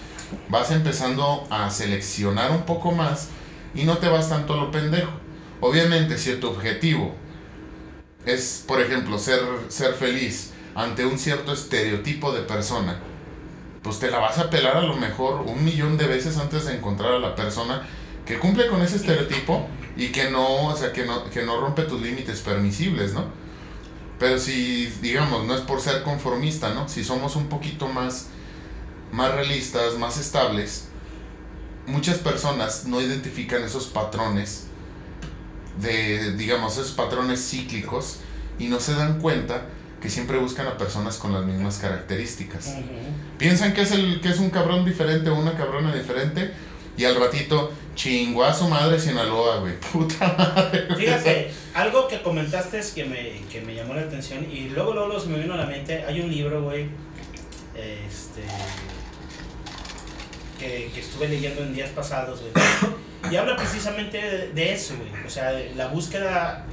[0.47, 3.31] vas empezando a seleccionar un poco más
[3.73, 5.11] y no te vas tanto lo pendejo.
[5.61, 7.23] Obviamente, si tu objetivo
[8.25, 13.06] es, por ejemplo, ser, ser feliz ante un cierto estereotipo de persona,
[13.83, 16.75] pues te la vas a pelar a lo mejor un millón de veces antes de
[16.75, 17.87] encontrar a la persona
[18.25, 21.83] que cumple con ese estereotipo y que no, o sea, que no, que no rompe
[21.83, 23.25] tus límites permisibles, ¿no?
[24.19, 26.89] Pero si, digamos, no es por ser conformista, ¿no?
[26.89, 28.27] Si somos un poquito más,
[29.11, 30.89] más realistas, más estables,
[31.85, 34.67] muchas personas no identifican esos patrones
[35.81, 38.17] de, digamos, esos patrones cíclicos
[38.59, 39.65] y no se dan cuenta
[40.01, 42.75] que siempre buscan a personas con las mismas características.
[43.37, 46.51] Piensan que es, el, que es un cabrón diferente o una cabrona diferente
[46.97, 49.79] y al ratito chingó a su madre Sinaloa, güey.
[49.93, 50.87] Puta madre.
[50.95, 55.07] Fíjate, algo que comentaste es que me, que me llamó la atención y luego, luego,
[55.07, 56.89] luego se me vino a la mente, hay un libro, güey,
[57.75, 58.43] este,
[60.59, 62.51] que, que estuve leyendo en días pasados, güey,
[63.31, 66.65] y habla precisamente de, de eso, güey, o sea, de la búsqueda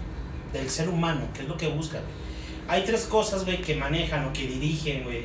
[0.53, 2.24] del ser humano, qué es lo que busca, güey.
[2.69, 5.25] Hay tres cosas, güey, que manejan o que dirigen, güey,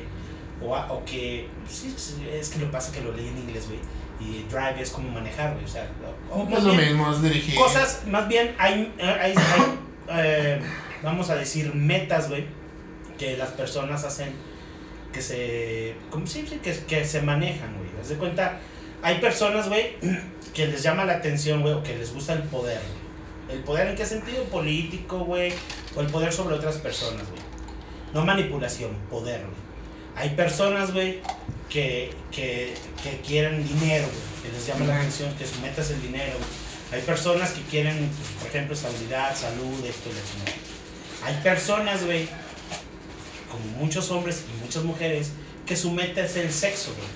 [0.62, 3.78] o, o que, sí, sí, es que lo pasa que lo leí en inglés, güey,
[4.20, 5.88] y drive es como manejar, güey, o sea,
[6.30, 7.54] o- o Es más lo bien- mismo, es dirigir.
[7.54, 9.34] cosas, más bien hay, hay- hay,
[10.10, 10.60] eh,
[11.02, 12.44] vamos a decir, metas, güey,
[13.18, 14.32] que las personas hacen
[15.12, 17.88] que se, como sí, sí, que, que se manejan, güey.
[18.00, 18.60] Haz de cuenta,
[19.02, 19.96] hay personas, güey,
[20.54, 22.99] que les llama la atención, güey, o que les gusta el poder, güey.
[23.52, 24.44] ¿El poder en qué sentido?
[24.44, 25.52] Político, güey,
[25.96, 27.42] o el poder sobre otras personas, güey.
[28.14, 29.70] No manipulación, poder, güey.
[30.16, 31.20] Hay personas, güey,
[31.68, 35.90] que, que, que quieren dinero, güey, que les llama la atención, que su meta es
[35.90, 37.00] el dinero, güey.
[37.00, 40.56] Hay personas que quieren, pues, por ejemplo, estabilidad, salud, esto y la chingada.
[41.24, 42.28] Hay personas, güey,
[43.50, 45.30] como muchos hombres y muchas mujeres,
[45.66, 47.08] que su meta es el sexo, güey.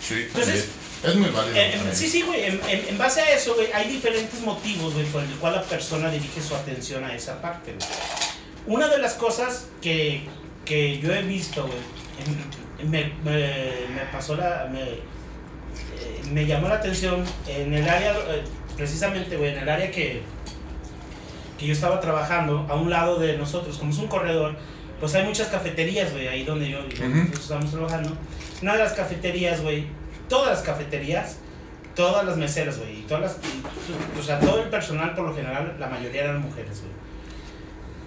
[0.00, 0.83] Sí, Entonces, también.
[1.06, 1.56] Es muy válido.
[1.56, 2.44] Eh, eh, sí, sí, güey.
[2.44, 5.62] En, en- en base a eso, güey, hay diferentes motivos, güey, por el cual la
[5.62, 7.88] persona dirige su atención a esa parte, güey.
[8.66, 10.22] Una de las cosas que,
[10.64, 14.68] que yo he visto, güey, me, me- me pasó la.
[14.72, 15.00] Me, eh,
[16.30, 18.44] me llamó la atención en el área, eh,
[18.76, 20.22] precisamente, güey, en el área que,
[21.58, 24.56] que yo estaba trabajando, a un lado de nosotros, como es un corredor,
[25.00, 27.08] pues hay muchas cafeterías, güey, ahí donde yo Ujú.
[27.08, 28.16] nosotros estábamos trabajando.
[28.62, 29.86] Una de las cafeterías, güey,
[30.28, 31.38] todas las cafeterías,
[31.94, 35.34] todas las meseras, güey, y todas las, y- o sea, todo el personal por lo
[35.34, 36.92] general, la mayoría eran mujeres, güey.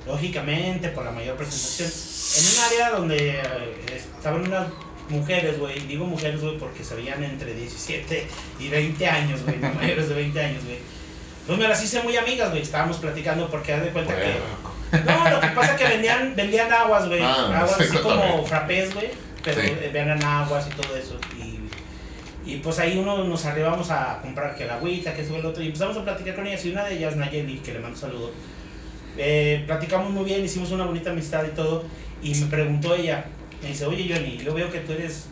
[0.06, 1.90] Lógicamente, por la mayor presentación.
[2.38, 4.68] En un área donde eh, estaban unas
[5.10, 8.28] mujeres, güey, digo mujeres, güey, porque se veían entre 17
[8.60, 10.80] y 20 años, güey, no mayores de 20 años, güey.
[11.46, 14.36] Pues me las hice muy amigas, güey, estábamos platicando porque haz de cuenta que...
[15.06, 17.22] No, lo que pasa es que vendían, vendían aguas, güey.
[17.22, 19.10] Ah, aguas sí, así como frappés, güey.
[19.44, 19.68] Pero Sí.
[19.68, 21.18] eh, vendían aguas y todo eso.
[22.48, 25.62] Y, pues ahí uno nos arribamos a comprar que la agüita, que y el otro.
[25.62, 26.64] Y empezamos a platicar con ellas.
[26.66, 28.32] Y una de ellas, Nayeli, que le mando un saludo.
[29.18, 31.84] eh, platicamos muy bien, hicimos una bonita amistad y todo.
[32.24, 33.26] Y me preguntó ella,
[33.62, 35.26] me dice, oye Johnny, yo veo que tú eres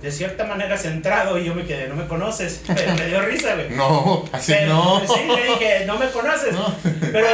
[0.00, 1.38] de cierta manera centrado.
[1.38, 2.62] Y yo me quedé, no me conoces.
[2.66, 3.70] Pero me dio risa, güey.
[3.70, 5.00] No, así Pero- no.
[5.06, 6.54] Sí, le dije, no me conoces.
[6.54, 6.74] No.
[7.12, 7.26] Pero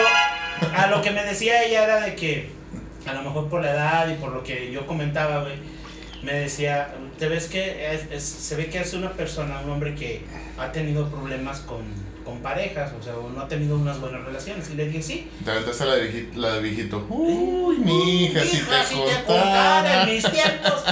[0.74, 2.50] a lo que me decía ella era de que,
[3.07, 5.55] a lo mejor por la edad y por lo que yo comentaba, güey,
[6.25, 9.95] me decía, te ves que es- es- se ve que es una persona, un hombre
[9.95, 10.23] que
[10.59, 11.83] ha tenido problemas con,
[12.25, 14.71] con parejas, o sea, o no ha tenido unas buenas relaciones.
[14.71, 15.31] Y le dije, sí.
[15.45, 16.41] Te aventaste la de viejito.
[16.41, 17.07] La de viejito.
[17.11, 20.07] Uy, mi hija, si te si te contara.
[20.07, 20.85] mis tiempos.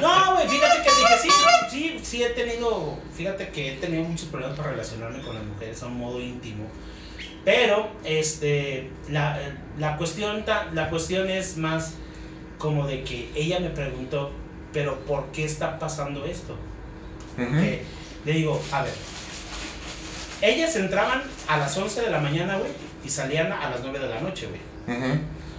[0.00, 1.28] No, güey, fíjate que dije, sí,
[1.70, 5.82] sí, sí he tenido, fíjate que he tenido muchos problemas para relacionarme con las mujeres
[5.82, 6.64] a un modo íntimo.
[7.44, 9.38] Pero, este, la,
[9.78, 11.94] la, cuestión, la cuestión es más
[12.58, 14.30] como de que ella me preguntó,
[14.72, 16.56] pero ¿por qué está pasando esto?
[17.36, 18.92] Le digo, a ver,
[20.42, 22.70] ellas entraban a las 11 de la mañana, güey,
[23.04, 24.60] y salían a las 9 de la noche, güey.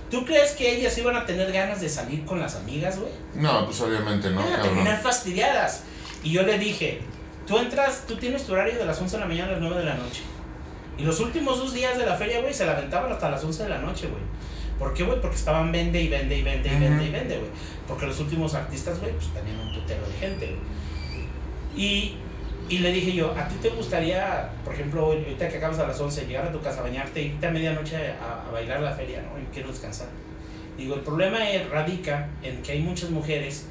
[0.09, 3.11] ¿Tú crees que ellas iban a tener ganas de salir con las amigas, güey?
[3.35, 5.83] No, pues obviamente no, Iban a terminar fastidiadas.
[6.23, 7.01] Y yo le dije,
[7.45, 9.77] tú entras, tú tienes tu horario de las 11 de la mañana a las 9
[9.77, 10.23] de la noche.
[10.97, 13.63] Y los últimos dos días de la feria, güey, se la aventaban hasta las 11
[13.63, 14.21] de la noche, güey.
[14.79, 15.19] ¿Por qué, güey?
[15.21, 17.49] Porque estaban vende y vende y vende y vende y vende, güey.
[17.87, 20.59] Porque los últimos artistas, güey, pues tenían un putero de gente, güey.
[21.75, 22.15] Y,
[22.69, 25.87] y le dije yo, ¿a ti te gustaría, por ejemplo, hoy- ahorita que acabas a
[25.87, 29.21] las 11, llegar a tu casa, bañarte, irte a medianoche a, a bailar la feria,
[29.21, 29.39] ¿no?
[29.41, 30.07] Y quiero descansar.
[30.77, 33.65] Digo, el problema es- radica en que hay muchas mujeres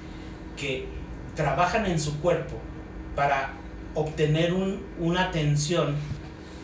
[0.56, 0.86] que
[1.34, 2.56] trabajan en su cuerpo
[3.14, 3.52] para
[3.94, 5.94] obtener un, una atención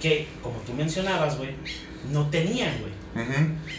[0.00, 1.50] que, como tú mencionabas, güey,
[2.12, 2.92] no tenían, güey.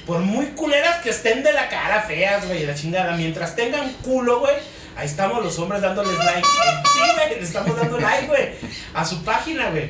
[0.05, 4.39] Por muy culeras que estén de la cara, feas, güey, la chingada, mientras tengan culo,
[4.39, 4.55] güey,
[4.95, 6.47] ahí estamos los hombres dándoles like.
[6.93, 8.49] Sí, güey, le estamos dando like, güey,
[8.93, 9.89] a su página, güey.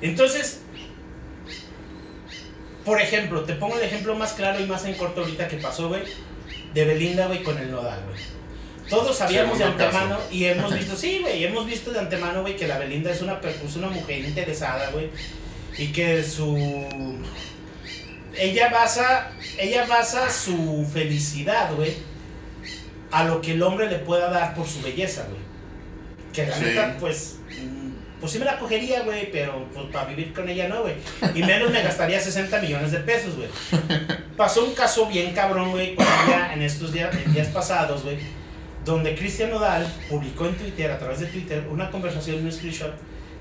[0.00, 0.60] Entonces,
[2.84, 5.88] por ejemplo, te pongo el ejemplo más claro y más en corto ahorita que pasó,
[5.88, 6.02] güey,
[6.72, 8.20] de Belinda, güey, con el nodal, güey.
[8.88, 9.72] Todos sabíamos de caso.
[9.72, 13.20] antemano y hemos visto, sí, güey, hemos visto de antemano, güey, que la Belinda es
[13.20, 15.10] una, es una mujer interesada, güey,
[15.76, 16.56] y que su
[18.38, 21.94] ella basa, ella basa su felicidad, güey,
[23.10, 25.40] a lo que el hombre le pueda dar por su belleza, güey.
[26.32, 26.64] Que la Sí.
[26.64, 27.36] neta, pues,
[28.20, 30.94] pues sí me la cogería, güey, pero pues, para vivir con ella no, güey.
[31.34, 33.48] Y menos me gastaría 60 millones de pesos, güey.
[34.36, 35.96] Pasó un caso bien cabrón, güey,
[36.52, 38.18] en estos días, en días pasados, güey,
[38.84, 42.94] donde Cristian Nodal publicó en Twitter, a través de Twitter, una conversación, un screenshot,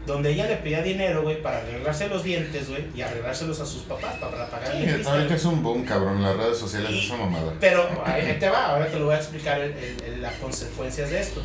[0.08, 3.84] donde ella le pedía dinero, güey, para arreglarse los dientes, güey, y arreglárselos a sus
[3.84, 5.34] papás, para pagarle Sí, ahorita güey.
[5.34, 7.54] es un boom, cabrón, las redes sociales, Y- esa mamada.
[7.60, 11.12] Pero ahí te va, ahora te lo voy a explicar el- el- el- las consecuencias
[11.12, 11.44] de esto.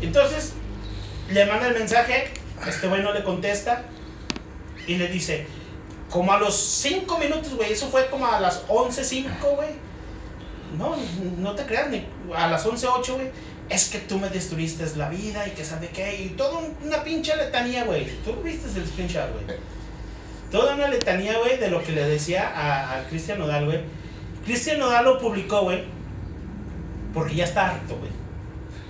[0.00, 0.52] Entonces,
[1.30, 2.28] le manda el mensaje,
[2.66, 3.82] este güey no le contesta
[4.86, 5.46] y le dice,
[6.10, 9.70] como a los 5 minutos, güey, eso fue como a las 11.05, güey.
[10.78, 10.96] No,
[11.38, 13.30] no te creas, ni a las 11.08, güey.
[13.70, 17.02] Es que tú me destruiste la vida y que sabe qué, y toda un- una
[17.02, 18.06] pinche letanía, güey.
[18.24, 19.58] Tú viste el screenshot, güey.
[20.50, 23.80] Toda una letanía, güey, de lo que le decía a, a Cristian Nodal, güey.
[24.44, 25.82] Cristian Nodal lo publicó, güey,
[27.14, 28.10] porque ya está harto, güey.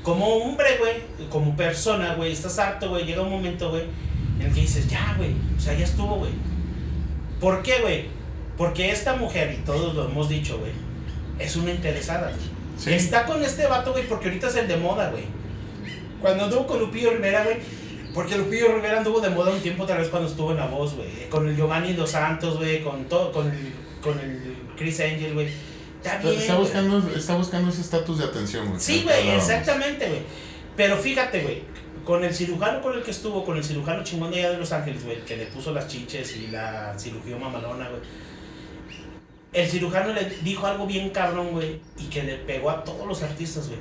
[0.03, 3.07] Como hombre, güey, como persona, güey, estás harto, güey.
[3.07, 3.85] Llega un momento, güey,
[4.41, 6.33] en el que dices, ya, güey, o sea, ya estuvo, güey.
[7.41, 8.07] ¿Por qué, güey?
[8.59, 10.73] Porque esta mujer, y todos lo hemos dicho, güey,
[11.39, 12.54] es una interesada, güey.
[12.79, 12.93] Sí.
[12.93, 15.25] Está con este vato, güey, porque ahorita es el de moda, güey.
[16.21, 17.59] Cuando anduvo con Lupillo Rivera, güey,
[18.15, 20.95] porque Lupillo Rivera anduvo de moda un tiempo, tal vez cuando estuvo en La Voz,
[20.95, 21.29] güey.
[21.29, 25.47] Con el Giovanni Dos Santos, güey, con todo, con el, con el Chris Angel, güey.
[25.47, 26.65] Está Está, bien, está güey.
[26.65, 28.81] buscando, está buscando ese estatus de atención, güey.
[28.81, 30.21] Sí, güey, exactamente, güey.
[30.77, 31.63] Pero fíjate, güey,
[32.05, 34.73] con el cirujano con el que estuvo, con el cirujano chingón de allá de Los
[34.73, 38.01] Ángeles, güey, que le puso las chiches y la cirugía mamalona, güey.
[39.55, 43.23] El cirujano le dijo algo bien cabrón, güey, y que le pegó a todos los
[43.23, 43.79] artistas, güey.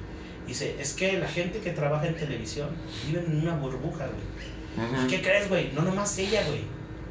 [0.47, 2.69] Dice, es que la gente que trabaja en televisión
[3.07, 5.03] vive en una burbuja, güey.
[5.03, 5.71] ¿Y qué crees, güey?
[5.73, 6.61] No nomás ella, güey.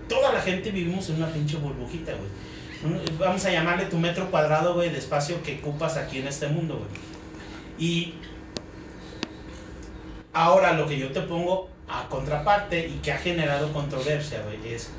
[0.09, 3.01] Toda la gente vivimos en una pinche burbujita, güey.
[3.19, 6.79] Vamos a llamarle tu metro cuadrado, güey, de espacio que ocupas aquí en este mundo,
[6.79, 6.91] güey.
[7.79, 8.15] Y
[10.33, 14.91] ahora lo que yo te pongo a contraparte y que ha generado controversia, güey, es...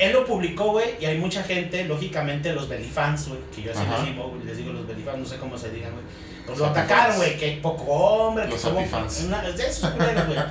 [0.00, 3.80] Él lo publicó, güey, y hay mucha gente, lógicamente los belifans, güey, que yo así
[3.82, 3.98] Ajá.
[3.98, 6.04] les digo, güey, les digo los belifans, no sé cómo se digan, güey.
[6.46, 7.16] Pues lo Los atacaron, apifans.
[7.18, 9.24] güey, que poco hombre, que Los cómo- apifans.
[9.26, 10.38] una- de esos culeros, güey.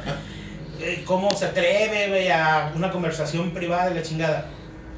[0.82, 4.46] Eh, cómo se atreve, güey, a una conversación privada de la chingada.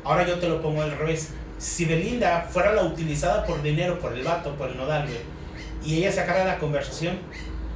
[0.03, 1.29] Ahora yo te lo pongo al revés.
[1.57, 5.17] Si Belinda fuera la utilizada por dinero, por el vato, por el nodal, güey,
[5.83, 7.17] y ella sacara la conversación,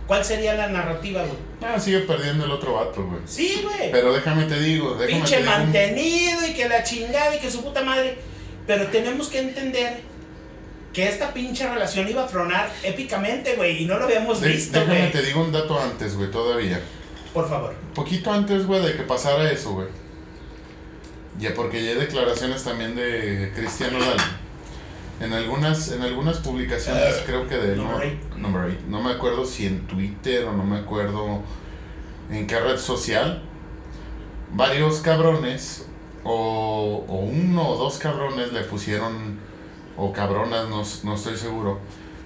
[0.07, 1.37] ¿cuál sería la narrativa, güey?
[1.61, 3.21] Ah, sigue perdiendo el otro vato, güey.
[3.25, 3.91] Sí, güey.
[3.91, 7.39] Pero déjame te digo, déjame Pinche te digo un- mantenido y que la chingada y
[7.39, 8.17] que su puta madre.
[8.67, 10.01] Pero tenemos que entender
[10.93, 14.79] que esta pinche relación iba a tronar épicamente, güey, y no lo habíamos de- visto,
[14.79, 16.79] déjame te digo un dato antes, güey, todavía.
[17.33, 17.75] Por favor.
[17.93, 19.87] Poquito antes, güey, de que pasara eso, güey.
[21.37, 24.17] Ya porque ya hay declaraciones también de Cristiano Nodal.
[25.19, 28.01] En algunas, en algunas publicaciones, creo que de no,
[28.89, 31.41] no me acuerdo si en Twitter o no me acuerdo
[32.29, 33.41] en qué red social,
[34.53, 35.85] varios cabrones
[36.25, 39.37] o, o uno o dos cabrones le pusieron,
[39.95, 41.79] o cabronas, no, no estoy seguro,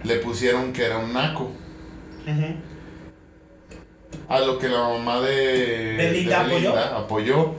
[0.03, 1.51] le pusieron que era un naco.
[4.27, 6.77] A lo que la mamá de Belinda apoyó.
[6.77, 7.55] apoyó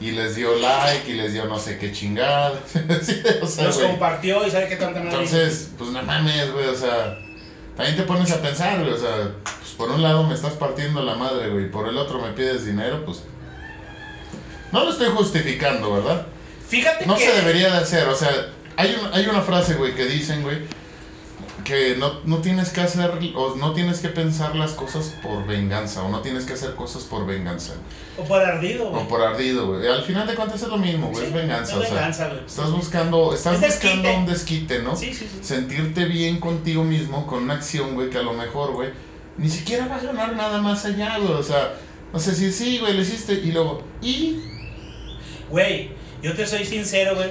[0.00, 2.60] Y les dio like y les dio no sé qué chingada.
[3.02, 5.10] Sí, o sea, Los compartió y sabe qué tanta madre.
[5.12, 7.18] Entonces, pues no mames, güey, o sea,
[7.76, 11.02] también te pones a pensar, güey, o sea, pues por un lado me estás partiendo
[11.02, 13.22] la madre, güey, y por el otro me pides dinero, pues
[14.72, 16.26] no lo estoy justificando, ¿verdad?
[16.68, 17.24] Fíjate No que.
[17.26, 18.30] se debería de hacer, o sea,
[18.76, 20.58] hay, un- hay una frase, güey, que dicen, güey,
[21.66, 26.04] que no, no tienes que hacer, o no tienes que pensar las cosas por venganza,
[26.04, 27.74] o no tienes que hacer cosas por venganza,
[28.16, 29.02] O por ardido, güey.
[29.02, 29.88] o por ardido, güey.
[29.88, 32.28] Al final de cuentas es lo mismo, güey, Sí, es venganza, es o sea, venganza,
[32.28, 32.40] güey.
[32.46, 34.94] estás buscando, estás Es buscando un desquite, ¿no?
[34.94, 35.38] Sí, sí, sí.
[35.42, 38.90] Sentirte bien contigo mismo con una acción, güey, que a lo mejor, güey,
[39.36, 41.74] ni siquiera va a ganar nada más allá, güey, o sea,
[42.12, 44.38] no sé si sí, güey, lo hiciste, y luego, y...
[45.50, 45.90] Güey,
[46.22, 47.30] yo te soy sincero, güey.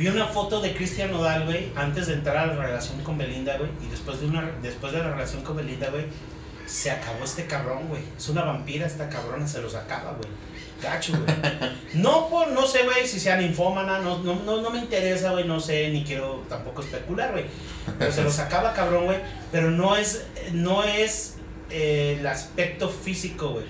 [0.00, 3.58] Vi una foto de Cristian Nodal, güey, antes de entrar a la relación con Belinda,
[3.58, 3.68] güey.
[3.86, 6.06] Y después de, una, después de la relación con Belinda, güey,
[6.64, 8.00] se acabó este cabrón, güey.
[8.16, 10.30] Es una vampira esta cabrona, se los acaba, güey.
[10.82, 11.24] Gacho, güey.
[11.92, 15.44] No, por, no sé, güey, si sea ninfómana, no, no, no, no me interesa, güey,
[15.44, 17.44] no sé, ni quiero tampoco especular, güey.
[17.98, 19.18] Pero se los acaba, cabrón, güey.
[19.52, 21.36] Pero no es, no es
[21.68, 23.66] eh, el aspecto físico, güey.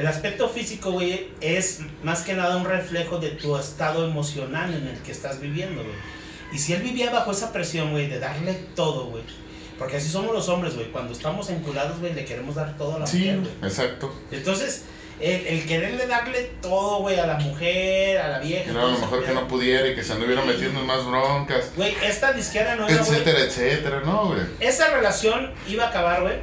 [0.00, 4.86] El aspecto físico, güey, es más que nada un reflejo de tu estado emocional en
[4.88, 5.94] el que estás viviendo, güey.
[6.52, 9.22] Y si él vivía bajo esa presión, güey, de darle todo, güey.
[9.78, 10.90] Porque así somos los hombres, güey.
[10.90, 13.70] Cuando estamos enculados, güey, le queremos dar todo a la Sí, mujer, güey.
[13.70, 14.14] exacto.
[14.30, 14.84] Entonces,
[15.20, 18.64] el, el quererle darle todo, güey, a la mujer, a la vieja.
[18.64, 21.04] Que no, a lo mejor que no pudiera y que se anduviera metiendo en más
[21.06, 24.40] broncas, Güey, esta disquera no era, etcétera, etcétera, ¿no, güey?
[24.60, 26.36] Esa relación iba a acabar, güey.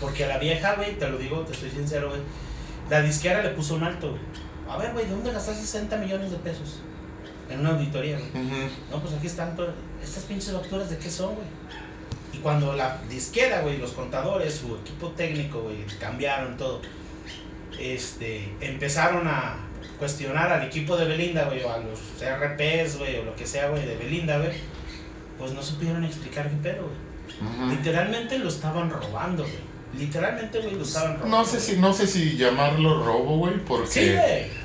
[0.00, 2.20] Porque a la vieja, güey, te lo digo, te soy sincero, güey.
[2.90, 4.22] La disquera le puso un alto, güey.
[4.68, 6.80] A ver, güey, ¿de dónde gastaste 60 millones de pesos?
[7.50, 8.44] En una auditoría, güey.
[8.90, 9.74] No, pues aquí están todas.
[10.02, 11.46] ¿Estas pinches facturas de qué son, güey?
[12.32, 16.80] Y cuando la disquera, güey, los contadores, su equipo técnico, güey, cambiaron todo.
[17.78, 19.56] Este, empezaron a
[19.98, 23.68] cuestionar al equipo de Belinda, güey, o a los RPs, güey, o lo que sea,
[23.68, 24.52] güey, de Belinda, güey.
[25.38, 27.76] Pues no supieron explicar qué pedo, güey.
[27.76, 29.73] Literalmente lo estaban robando, güey.
[29.98, 31.36] Literalmente, güey, lo estaban robando.
[31.36, 34.12] No sé si, no sé si llamarlo robo, güey, porque Sí,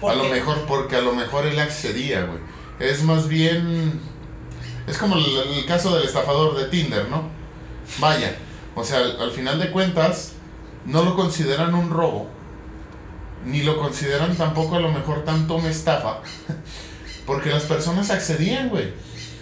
[0.01, 0.11] güey.
[0.11, 2.39] a lo mejor, porque a lo mejor él accedía, güey.
[2.79, 3.99] Es más bien,
[4.87, 5.25] es como el,
[5.57, 7.23] el caso del estafador de Tinder, ¿no?
[7.99, 8.35] Vaya,
[8.75, 10.33] o sea, al, al final de cuentas,
[10.85, 12.27] no lo consideran un robo,
[13.45, 16.21] ni lo consideran tampoco a lo mejor tanto una estafa,
[17.25, 18.93] porque las personas accedían, güey.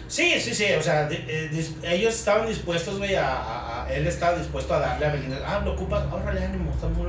[0.08, 0.65] Sí, sí, sí.
[0.80, 4.74] O sea, de- eh, dis- ellos estaban dispuestos, güey, a, a- a- Él estaba dispuesto
[4.74, 5.38] a darle a Belinda.
[5.46, 6.04] Ah, lo ocupas.
[6.12, 6.72] Órale, ánimo.
[6.72, 7.06] Estamos.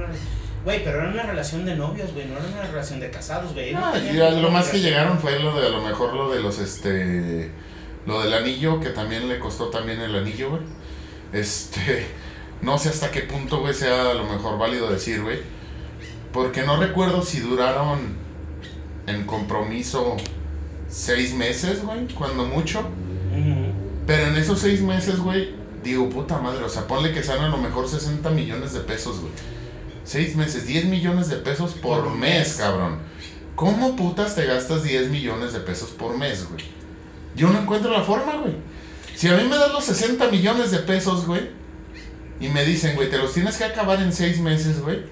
[0.64, 2.26] Güey, pero era una relación de novios, güey.
[2.26, 3.72] No era una relación de casados, güey.
[3.72, 6.40] No Ah, ninguna lo más que llegaron fue lo de a lo mejor lo de
[6.40, 7.50] los este
[8.06, 10.62] lo del anillo que también le costó también el anillo, güey.
[11.32, 12.06] Este,
[12.62, 15.38] no sé hasta qué punto güey sea a lo mejor válido decir, güey.
[16.32, 18.16] Porque no recuerdo si duraron
[19.06, 20.16] en compromiso
[20.88, 22.88] seis meses, güey, cuando mucho.
[24.06, 27.48] Pero en esos seis meses, güey, digo, puta madre, o sea, ponle que sean a
[27.48, 29.32] lo mejor 60 millones de pesos, güey.
[30.04, 32.56] Seis meses, 10 millones de pesos por, Por mes, mes.
[32.56, 32.98] cabrón.
[33.54, 36.64] ¿Cómo putas te gastas 10 millones de pesos por mes, güey?
[37.36, 38.54] Yo no encuentro la forma, güey.
[39.14, 41.50] Si a mí me das los 60 millones de pesos, güey,
[42.40, 45.02] y me dicen, güey, te los tienes que acabar en seis meses, güey,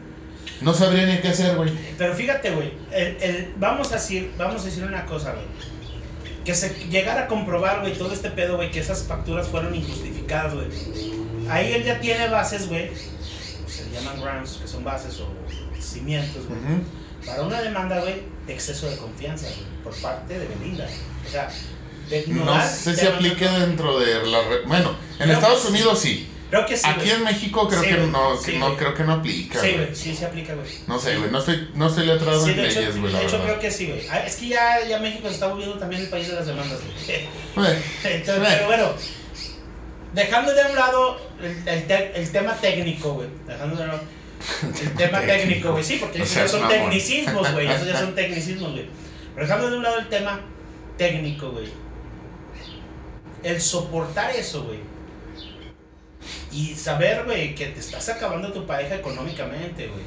[0.60, 1.70] no sabría ni qué hacer, güey.
[1.98, 2.72] Pero fíjate, güey.
[2.92, 5.44] el- el- vamos, a decir, vamos a decir una cosa, güey.
[6.44, 10.54] Que se llegara a comprobar, güey, todo este pedo, güey, que esas facturas fueron injustificadas,
[10.54, 10.66] güey.
[11.50, 12.90] Ahí él ya tiene bases, güey.
[13.66, 15.28] Se llaman grounds, que son bases o
[15.80, 16.60] cimientos, güey.
[17.26, 20.86] Para una demanda, güey, de exceso de confianza, güey, por parte de Belinda.
[21.26, 21.48] O sea,
[22.08, 24.38] de No sé si aplique dentro de la...
[24.66, 25.72] Bueno, en Estados que sí.
[25.72, 26.28] Unidos sí.
[26.50, 26.82] Creo que sí.
[26.86, 27.10] Aquí güey.
[27.10, 28.10] en México creo Sí, que güey.
[28.10, 29.60] no, Sí, creo que no aplica.
[29.60, 29.94] Sí, güey.
[29.94, 30.66] sí se aplica, güey.
[30.86, 33.18] No sé, güey, no estoy, no estoy letrado Sí, en de hecho, leyes, güey, de
[33.22, 33.44] hecho verdad.
[33.46, 34.02] creo que sí, güey.
[34.10, 36.78] Ah, Es que ya, ya México se está volviendo también el país de las demandas,
[36.82, 37.20] güey.
[38.04, 38.92] Entonces, pero bueno,
[40.14, 43.28] dejando de un lado el, el te- el tema técnico, güey.
[43.46, 44.00] Dejando de un lado
[44.74, 45.82] el tema técnico, güey.
[45.82, 47.66] Sí, porque esos ya son tecnicismos, güey.
[47.68, 48.86] Esos ya son tecnicismos, güey.
[49.34, 50.40] Pero dejando de un lado el tema
[50.96, 51.68] técnico, güey.
[53.42, 54.78] El soportar eso, güey.
[56.52, 60.04] Y saber, güey, que te estás acabando tu pareja económicamente, güey.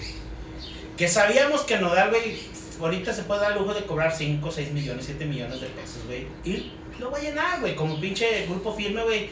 [0.97, 2.38] Que sabíamos que Nodal, güey,
[2.79, 6.03] ahorita se puede dar el lujo de cobrar 5, 6 millones, 7 millones de pesos,
[6.08, 6.27] güey.
[6.43, 9.29] Y lo va a llenar, güey, como pinche grupo firme, güey,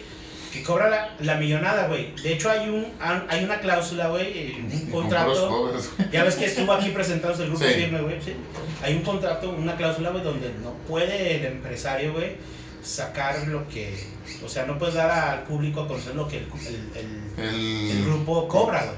[0.53, 2.13] que cobra la, la millonada, güey.
[2.23, 2.87] De hecho, hay un
[3.29, 5.73] hay una cláusula, güey, en un contrato.
[6.11, 7.73] Ya ves que estuvo aquí presentándose el grupo Sí.
[7.73, 8.21] firme, güey.
[8.21, 8.33] sí.
[8.81, 12.37] Hay un contrato, una cláusula, güey, donde no puede el empresario, güey,
[12.87, 13.93] sacar lo que.
[14.45, 16.47] O sea, no puedes dar al público a conocer lo que el,
[17.37, 18.97] el- el- grupo cobra, güey.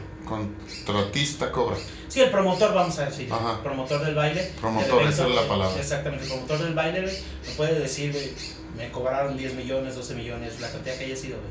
[0.86, 1.78] contratista cobra.
[2.07, 3.32] Sí, el promotor, vamos a decir.
[3.32, 3.53] Ajá.
[3.53, 4.51] El promotor del baile.
[4.59, 5.80] Promotor, del esa es la palabra.
[5.80, 7.13] Exactamente, el promotor del baile, güey,
[7.47, 8.32] no puede decir, güey,
[8.78, 11.49] me cobraron 10 millones, 12 millones, la cantidad que haya sido, güey.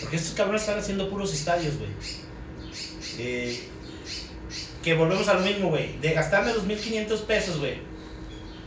[0.00, 1.90] Porque estos cabrones están haciendo puros estadios, güey.
[3.18, 3.68] Eh,
[4.82, 5.98] que volvemos a lo mismo, güey.
[6.00, 7.78] De gastarme 2.500 pesos, güey.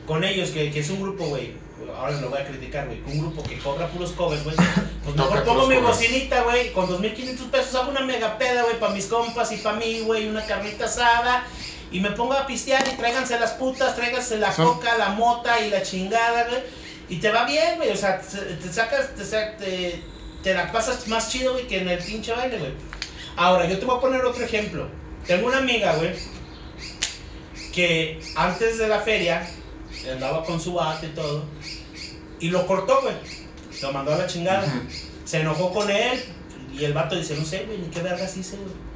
[0.05, 1.53] Con ellos, que, que es un grupo, güey.
[1.95, 4.55] Ahora lo voy a criticar, güey, que un grupo que cobra puros covers, güey,
[5.03, 5.97] pues mejor pongo mi covers.
[5.97, 9.77] bocinita, güey, con 2.500 pesos hago una mega peda, güey, para mis compas y para
[9.77, 11.45] mí, güey, una carnita asada.
[11.91, 15.69] Y me pongo a pistear y tráiganse las putas, tráiganse la coca, la mota y
[15.69, 16.61] la chingada, güey.
[17.09, 20.01] Y te va bien, güey, o sea, te, sacas, te, sa- te,
[20.43, 22.71] te la pasas más chido, güey, que en el pinche baile, güey.
[23.37, 24.89] Ahora, yo te voy a poner otro ejemplo.
[25.25, 26.13] Tengo una amiga, güey,
[27.73, 29.47] que antes de la feria
[30.11, 31.43] andaba con su vato y todo,
[32.39, 33.15] y lo cortó, güey.
[33.81, 34.65] Lo mandó a la chingada.
[35.25, 36.23] Se enojó con él,
[36.77, 38.87] y el vato dice, no sé, güey, ni qué vergas hice, güey.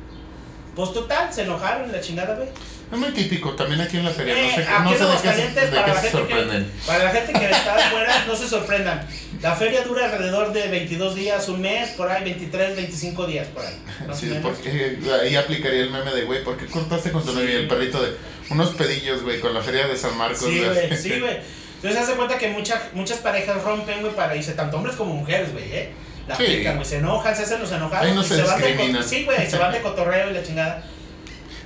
[0.75, 2.47] Pues total, se enojaron la chingada, güey.
[2.91, 4.37] Es muy típico, también aquí en la feria.
[4.37, 6.11] Eh, no sé, aquí no sé de qué, se- Aguascalientes, de para la se gente
[6.11, 6.71] que- sorprenden.
[6.85, 9.07] Para la gente que está afuera, no se sorprendan.
[9.41, 13.65] La feria dura alrededor de 22 días, un mes, por ahí, 23, 25 días, por
[13.65, 13.75] ahí.
[14.13, 17.39] Sí, porque eh, ahí aplicaría el meme de, güey, ¿por qué cortaste con tu Sí.
[17.41, 18.11] y el perrito de
[18.51, 20.39] unos pedillos, güey, con la feria de San Marcos?
[20.39, 21.37] Sí, güey, sí, güey.
[21.77, 25.51] Entonces, hace cuenta que mucha- muchas parejas rompen, güey, para irse, tanto hombres como mujeres,
[25.51, 25.89] güey, ¿eh?
[26.27, 26.43] La Sí.
[26.43, 28.05] aplican, güey, se enojan, se hacen los enojados.
[28.07, 30.83] Ahí no y se van de Sí, güey, se van de cotorreo y la chingada.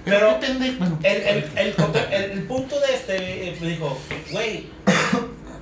[0.05, 0.37] Pero.
[0.39, 3.99] Bueno, El, el, el, coto- el- el punto de este, eh, me dijo,
[4.31, 4.67] güey,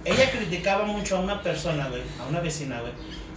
[0.05, 2.91] ella criticaba mucho a una persona, güey, a una vecina, güey,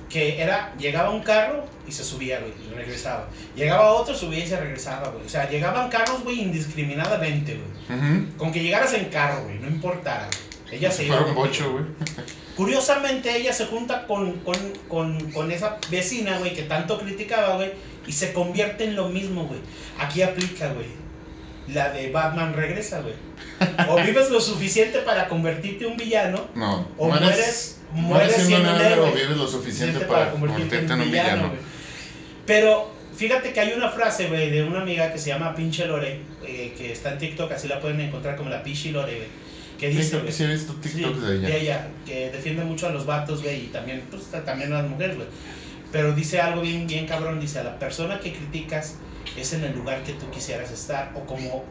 [0.09, 3.29] que era, llegaba un carro y se subía, güey, y regresaba.
[3.55, 5.27] Llegaba otro, subía y se regresaba, güey.
[5.27, 8.27] O sea, llegaban carros, güey, indiscriminadamente, güey.
[8.37, 10.79] Con que llegaras en carro, güey, no importara, güey.
[10.79, 11.17] Ella se iba.
[11.17, 11.85] Fueron bocho, güey.
[12.57, 14.57] Curiosamente, ella se junta con, con,
[14.89, 17.73] con, con esa vecina, güey, que tanto criticaba, güey,
[18.07, 19.61] y se convierte en lo mismo, güey.
[19.99, 20.87] Aquí aplica, güey.
[21.69, 23.15] La de Batman regresa, güey.
[23.89, 28.81] O vives lo suficiente para convertirte en un villano, No, o mueres, mueres siendo un
[28.81, 31.49] héroe vives lo suficiente suficiente para convertirte en un villano.
[31.49, 31.61] güey.
[32.47, 36.21] Pero fíjate que hay una frase, güey, de una amiga que se llama Pinche Lore,
[36.47, 39.29] eh, que está en TikTok, así la pueden encontrar como la Pinche Lore, güey.
[39.79, 41.89] Que Sí, dice, güey, sí he visto TikToks Sí, de ella.
[42.07, 45.29] que defiende mucho a los vatos, güey, y también, pues, también a las mujeres, güey.
[45.93, 48.97] Pero dice algo bien, bien cabrón, dice, a la persona que criticas
[49.37, 51.65] es en el lugar que tú quisieras estar, o como,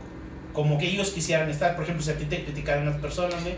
[0.54, 1.76] como que ellos quisieran estar.
[1.76, 3.56] Por ejemplo, si a ti te criticaran las personas, güey,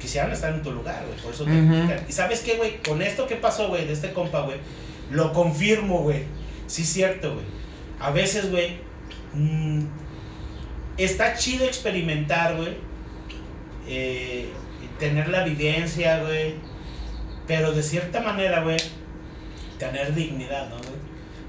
[0.00, 2.04] quisieran estar en tu lugar, güey, por eso te critican.
[2.08, 2.82] Y ¿sabes qué, güey?
[2.82, 4.58] Con esto que pasó, güey, de este compa, güey,
[5.10, 6.24] lo confirmo, güey.
[6.66, 7.44] Sí es cierto, güey.
[8.00, 8.78] A veces, güey,
[9.34, 9.84] mm,
[10.98, 12.76] está chido experimentar, güey.
[13.88, 14.48] eh,
[14.98, 16.54] tener la vivencia, güey.
[17.46, 18.76] Pero de cierta manera, güey,
[19.78, 20.96] tener dignidad, ¿no, güey?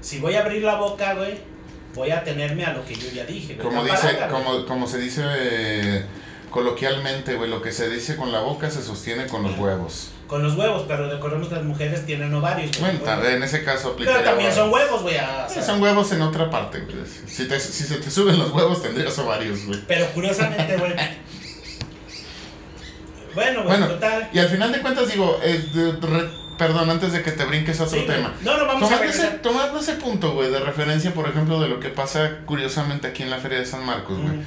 [0.00, 1.34] Si voy a abrir la boca, güey,
[1.94, 3.66] voy a tenerme a lo que yo ya dije, güey.
[3.66, 6.04] Como dice, palabra, como, como se dice eh,
[6.50, 10.10] coloquialmente, güey, lo que se dice con la boca se sostiene con los huevos.
[10.26, 12.96] Con los huevos, pero recordemos que las mujeres tienen ovarios, güey.
[12.98, 14.24] Bueno, en ese caso Pero aplicaría.
[14.24, 15.16] también son huevos, güey.
[15.16, 16.96] o sea, son huevos en otra parte, güey.
[17.26, 19.80] Si, te- si se te suben los huevos, tendrías ovarios, güey.
[19.86, 20.92] Pero curiosamente, güey.
[23.34, 24.28] Bueno, güey, Bueno, total.
[24.32, 26.28] Y al final de cuentas, digo, eh, de- re-
[26.58, 28.34] perdón, antes de que te brinques a otro Sí, tema.
[28.42, 29.42] No, no, vamos a Tomando ese, regresar.
[29.42, 33.30] tomando ese punto, güey, de referencia, por ejemplo, de lo que pasa curiosamente aquí en
[33.30, 34.36] la Feria de San Marcos, güey.
[34.38, 34.44] Mm.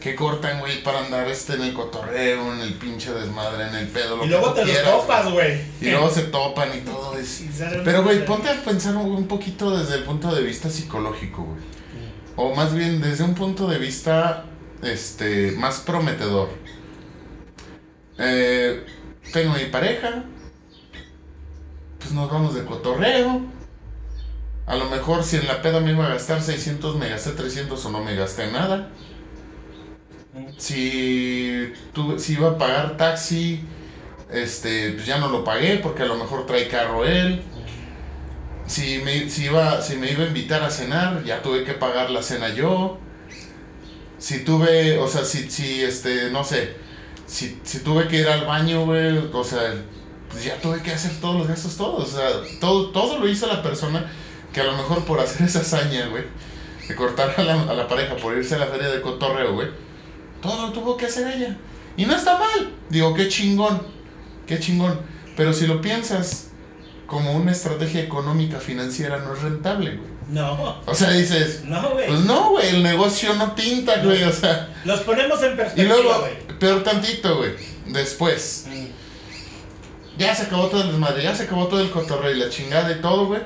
[0.00, 3.88] Que cortan, güey, para andar este en el cotorreo, en el pinche desmadre, en el
[3.88, 5.60] pedo, lo Y luego te los quieras, topas, güey.
[5.80, 7.44] Y luego se topan y todo es...
[7.84, 11.60] Pero, güey, ponte a pensar un, un poquito desde el punto de vista psicológico, güey.
[12.36, 14.44] O más bien desde un punto de vista
[14.82, 16.48] este, más prometedor.
[18.18, 18.84] Eh,
[19.32, 20.24] tengo mi pareja.
[21.98, 23.42] Pues nos vamos de cotorreo.
[24.66, 27.84] A lo mejor si en la peda me iba a gastar 600, me gasté 300
[27.84, 28.90] o no me gasté nada.
[30.56, 33.68] Si, tuve- si iba a pagar taxi,
[34.28, 37.42] este, pues ya no lo pagué porque a lo mejor trae carro él.
[38.66, 42.10] Si me, si, iba, si me iba a invitar a cenar, ya tuve que pagar
[42.10, 42.98] la cena yo.
[44.18, 46.76] Si tuve, o sea, si, si este, no sé,
[47.26, 49.74] si, si tuve que ir al baño, güey, o sea,
[50.28, 52.14] pues ya tuve que hacer todos los gastos, todos.
[52.14, 52.28] O sea,
[52.60, 54.04] todo, todo lo hizo la persona
[54.52, 56.24] que a lo mejor por hacer esa hazaña, güey,
[56.88, 59.68] de cortar a la, a la pareja por irse a la feria de cotorreo, güey,
[60.42, 61.56] todo lo tuvo que hacer ella.
[61.96, 62.72] Y no está mal.
[62.88, 63.82] Digo, qué chingón,
[64.46, 65.00] qué chingón.
[65.36, 66.48] Pero si lo piensas
[67.06, 70.10] como una estrategia económica financiera, no es rentable, güey.
[70.30, 72.06] No, O sea, dices, no, güey.
[72.06, 74.68] pues no, güey, el negocio no pinta, güey, o sea.
[74.84, 76.58] Los ponemos en Y perspectiva, luego, güey.
[76.60, 77.50] peor tantito, güey,
[77.86, 80.18] después, Mm.
[80.18, 82.92] ya se acabó todo el desmadre, ya se acabó todo el cotorreo y la chingada
[82.92, 83.40] y todo, güey.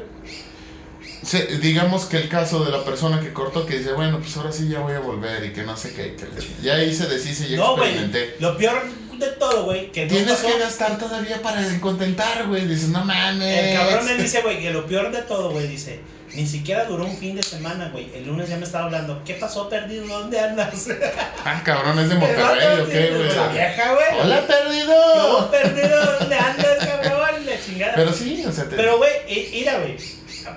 [1.24, 4.52] Se- digamos que el caso de la persona que cortó, que dice, bueno, pues ahora
[4.52, 6.26] sí ya voy a volver y que no sé qué, que
[6.62, 8.36] ya ahí se deshice y No, experimenté.
[8.40, 8.82] Lo peor,
[9.18, 10.46] de todo, güey, que no Tienes pasó.
[10.48, 12.66] que gastar todavía para contentar, güey.
[12.66, 13.64] Dices, no mames.
[13.68, 16.00] El cabrón me dice, güey, que lo peor de todo, güey, dice,
[16.34, 18.10] ni siquiera duró un fin de semana, güey.
[18.12, 20.06] El lunes ya me estaba hablando, ¿qué pasó, perdido?
[20.06, 20.88] ¿Dónde andas?
[21.46, 23.36] Ah, cabrón, es de Monterrey, ¿o qué, güey?
[23.36, 24.20] La vieja, güey.
[24.20, 25.50] Hola, Yo, perdido.
[25.50, 27.46] perdido, ¿dónde andas, cabrón?
[27.46, 27.92] La chingada.
[27.94, 28.76] Pero sí, o sea, te...
[28.76, 29.10] Pero, güey,
[29.52, 29.96] mira, güey.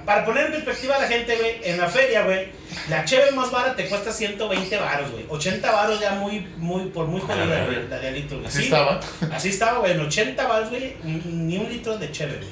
[0.06, 2.48] Para poner en perspectiva a la gente, güey, en la feria, güey,
[2.90, 5.26] la cheve más barata te cuesta 120 varos, güey.
[5.30, 8.48] 80 varos ya muy, muy, por muy jodida, güey, la de litro, güey.
[8.48, 9.00] así Sí, estaba.
[9.32, 12.50] Así estaba, güey, en 80 varos, güey, ni un litro de cheve, güey.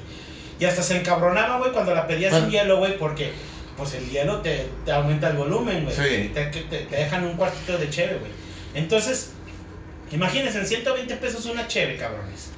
[0.59, 2.45] Y hasta se encabronaba, güey, cuando la pedías Bueno.
[2.47, 3.31] sin hielo, güey, porque,
[3.75, 5.95] pues el hielo te, te aumenta el volumen, güey.
[5.95, 6.31] Sí.
[6.33, 8.31] Te, te- te dejan un cuartito de cheve, güey.
[8.75, 9.31] Entonces,
[10.11, 12.51] imagínense, en 120 pesos una cheve, cabrones.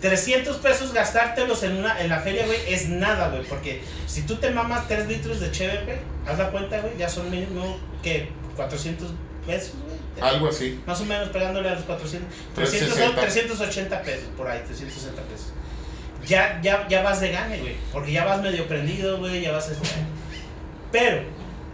[0.00, 3.42] 300 pesos gastártelos en, una, en la feria, güey, es nada, güey.
[3.44, 7.08] Porque si tú te mamas 3 litros de cheve, güey, haz la cuenta, güey, ya
[7.08, 8.30] son mínimo, ¿qué?
[8.56, 9.10] 400
[9.46, 10.30] pesos, güey.
[10.30, 10.80] Algo así.
[10.86, 12.28] Más o menos pegándole a los 400.
[12.54, 13.20] 300 son 360.
[13.22, 15.52] 380 pesos, por ahí, 360 pesos.
[16.26, 17.76] Ya, ya, ya vas de gane, güey.
[17.92, 19.70] Porque ya vas medio prendido, güey, ya vas...
[19.70, 19.88] Este...
[20.92, 21.22] Pero,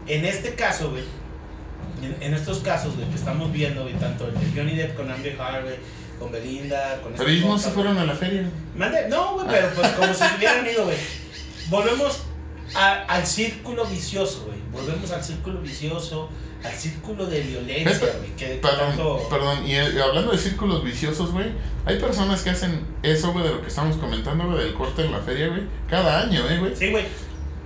[0.06, 1.04] en este caso, güey,
[2.02, 5.10] en, en estos casos, güey, que estamos viendo, güey, tanto el de Johnny Depp con
[5.10, 5.76] Amber güey,
[6.20, 7.12] con Belinda, con...
[7.14, 8.48] Pero este ellos no compa, se fueron a la feria.
[8.76, 10.96] Mande- No, güey, pero pues como si hubieran ido, güey.
[11.68, 12.22] Volvemos
[12.74, 14.58] a- al círculo vicioso, güey.
[14.70, 16.28] Volvemos al círculo vicioso,
[16.62, 18.36] al círculo de violencia, güey.
[18.36, 19.26] Que Perdón, tanto...
[19.28, 21.46] perdón, y eh, hablando de círculos viciosos, güey,
[21.86, 25.12] hay personas que hacen eso, güey, de lo que estamos comentando, güey, del corte en
[25.12, 26.76] la feria, güey, cada año, eh, güey.
[26.76, 27.04] Sí, güey.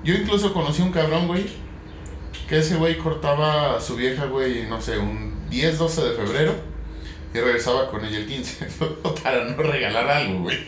[0.04, 1.46] Yo incluso conocí un cabrón, güey,
[2.48, 6.54] que ese güey cortaba a su vieja, güey, no sé, un 10, 12 de febrero
[7.34, 8.66] y regresaba con ella el 15
[9.22, 10.58] para no regalar algo, güey.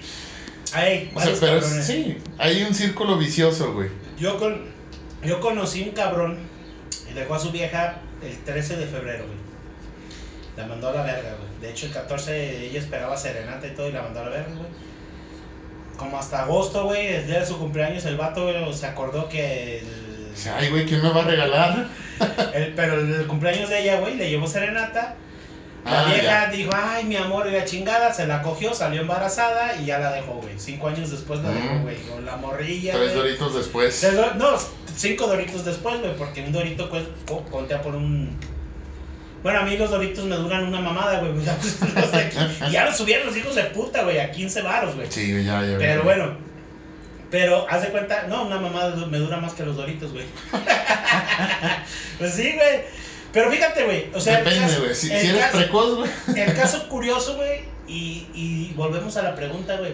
[0.72, 3.88] Hay O sea, pero es- sí, hay un círculo vicioso, güey.
[4.18, 4.64] Yo, con,
[5.24, 6.38] yo conocí un cabrón
[7.08, 9.38] y dejó a su vieja el 13 de febrero, güey.
[10.56, 11.60] La mandó a la verga, güey.
[11.60, 14.54] De hecho, el 14 ella esperaba serenata y todo y la mandó a la verga,
[14.54, 14.68] güey.
[15.96, 19.78] Como hasta agosto, güey, el día de su cumpleaños, el vato güey, se acordó que
[19.78, 19.86] el,
[20.58, 21.88] ay, güey, ¿quién me va a regalar?
[22.54, 25.14] el- pero el cumpleaños de ella, güey, le llevó serenata.
[25.87, 26.51] La Ah, vieja ya.
[26.51, 30.12] dijo, ay, mi amor, y la chingada, se la cogió, salió embarazada y ya la
[30.12, 30.59] dejó, güey.
[30.59, 31.82] Cinco años después la dejó, Mm.
[31.82, 32.93] güey, con la morrilla.
[32.95, 33.14] Tres güey.
[33.22, 34.01] doritos después.
[34.01, 34.57] Tres do- No,
[34.97, 38.37] cinco doritos después, güey, porque un dorito pues, co- contea por un...
[39.45, 41.32] Bueno, a mí los doritos me duran una mamada, güey.
[41.45, 41.57] ya,
[41.95, 42.37] los de aquí-
[42.68, 45.07] y ya los subieron los hijos de puta, güey, a 15 varos, güey.
[45.11, 45.78] Sí, ya, ya.
[45.78, 46.05] Pero ya.
[46.05, 46.37] bueno,
[47.30, 50.24] pero haz de cuenta, no, una mamada me dura más que los doritos, güey.
[52.18, 53.05] pues sí, güey.
[53.37, 54.39] Pero fíjate, güey, o sea...
[54.39, 54.95] Depende, güey.
[54.95, 56.11] Si, eres caso- precoz, güey.
[56.41, 59.93] el caso curioso, güey, y, y volvemos a la pregunta, güey.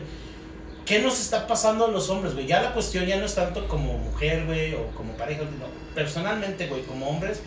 [0.86, 2.46] ¿Qué nos está pasando a los hombres, güey?
[2.46, 5.66] Ya la cuestión ya no es tanto como mujer, güey, o como pareja, no.
[5.92, 7.40] Personalmente, güey, como hombres,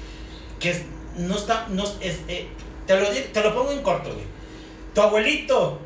[0.59, 0.83] que
[1.15, 2.49] no está, no es, eh,
[2.85, 4.25] te, lo, te lo pongo en corto, güey.
[4.93, 5.79] Tu abuelito,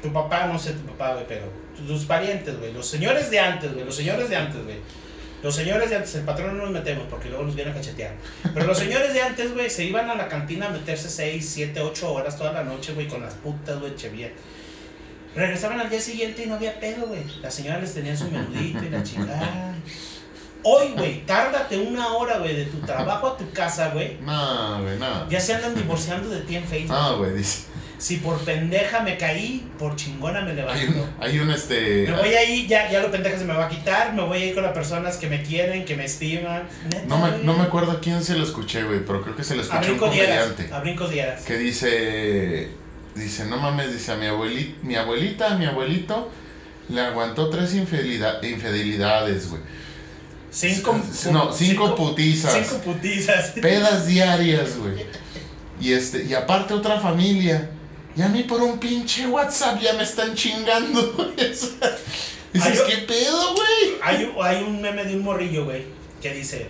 [0.00, 1.46] tu papá, no sé tu papá, güey, pero
[1.88, 4.76] tus parientes, güey, los señores de antes, güey, los señores de antes, güey.
[5.44, 8.14] Los señores de antes, el patrón no nos metemos porque luego nos vienen a cachetear.
[8.54, 11.80] Pero los señores de antes, güey, se iban a la cantina a meterse 6, 7,
[11.80, 14.32] 8 horas toda la noche, güey, con las putas, güey, chevía.
[15.36, 17.20] Regresaban al día siguiente y no había pedo, güey.
[17.42, 19.74] La señora les tenía su menudito y la chingada.
[20.62, 24.16] Hoy, güey, tárdate una hora, güey, de tu trabajo a tu casa, güey.
[24.22, 25.28] No, güey, no.
[25.28, 26.96] Ya se andan divorciando de ti en Facebook.
[26.96, 27.64] No, güey, dice.
[28.04, 30.92] Si por pendeja me caí, por chingona me Hay levanto.
[30.92, 32.04] un, hay un este.
[32.06, 34.12] Me voy a ir, ya, ya lo pendeja se me va a quitar.
[34.12, 36.64] Me voy a ir con las personas que me quieren, que me estiman.
[36.84, 39.42] Neta, No me, no me acuerdo a quién se lo escuché, güey, pero creo que
[39.42, 40.68] se lo escuché a un comediante.
[40.70, 41.44] A brincos dieras.
[41.44, 42.68] Que dice.
[43.14, 46.30] Dice, no mames, dice a mi abuelita, mi abuelita, mi abuelito,
[46.90, 49.62] le aguantó tres infidelida- infidelidades, güey.
[50.50, 51.00] Cinco,
[51.32, 52.52] No, cinco putizas.
[52.52, 53.50] Cinco putizas.
[53.62, 55.06] Pedas diarias, güey.
[55.80, 57.70] Y este, y aparte otra familia.
[58.16, 63.96] Y a mí por un pinche WhatsApp ya me están chingando, Dices, ¿qué pedo, güey?
[64.02, 65.84] Hay, un- hay un meme de un morrillo, güey,
[66.22, 66.68] que dice,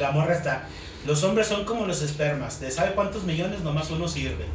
[0.00, 0.64] la morra está,
[1.04, 4.46] los hombres son como los espermas, de sabe cuántos millones nomás uno sirve.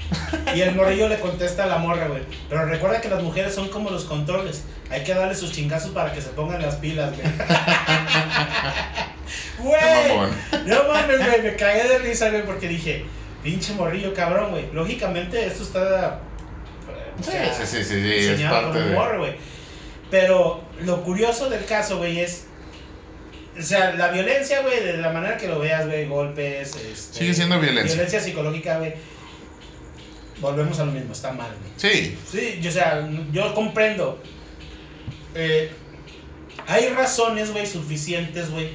[0.55, 3.70] Y el morrillo le contesta a la morra, güey, pero recuerda que las mujeres son
[3.70, 7.28] como los controles, hay que darle sus chingazos para que se pongan las pilas, güey.
[9.59, 9.78] Güey,
[10.65, 13.05] no mames, güey, me cagué de risa, güey, porque dije,
[13.44, 14.72] pinche morrillo, cabrón, güey.
[14.74, 16.20] Lógicamente esto está...
[17.20, 18.92] o Sí, sí, sí, sí, sí, es parte de.
[18.92, 19.36] humor, güey.
[20.12, 22.46] Pero lo curioso del caso, güey, es.
[23.58, 26.76] O sea, la violencia, güey, de la manera que lo veas, güey, golpes.
[26.76, 27.96] Este, Sigue siendo violencia.
[27.96, 28.94] Violencia psicológica, güey.
[30.40, 31.72] Volvemos a lo mismo, está mal, güey.
[31.78, 34.22] Sí, Sí, yo, o sea, yo comprendo.
[35.34, 35.72] Eh,
[36.68, 38.70] hay razones, güey, suficientes, güey,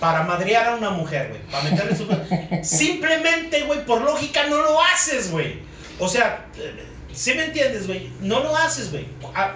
[0.00, 1.40] para madrear a una mujer, güey.
[1.50, 2.06] Para meterle su...
[2.76, 5.60] Simplemente, güey, por lógica no lo haces, güey.
[5.98, 8.08] O sea, eh, ¿Sí me entiendes, güey?
[8.20, 9.06] No lo haces, güey.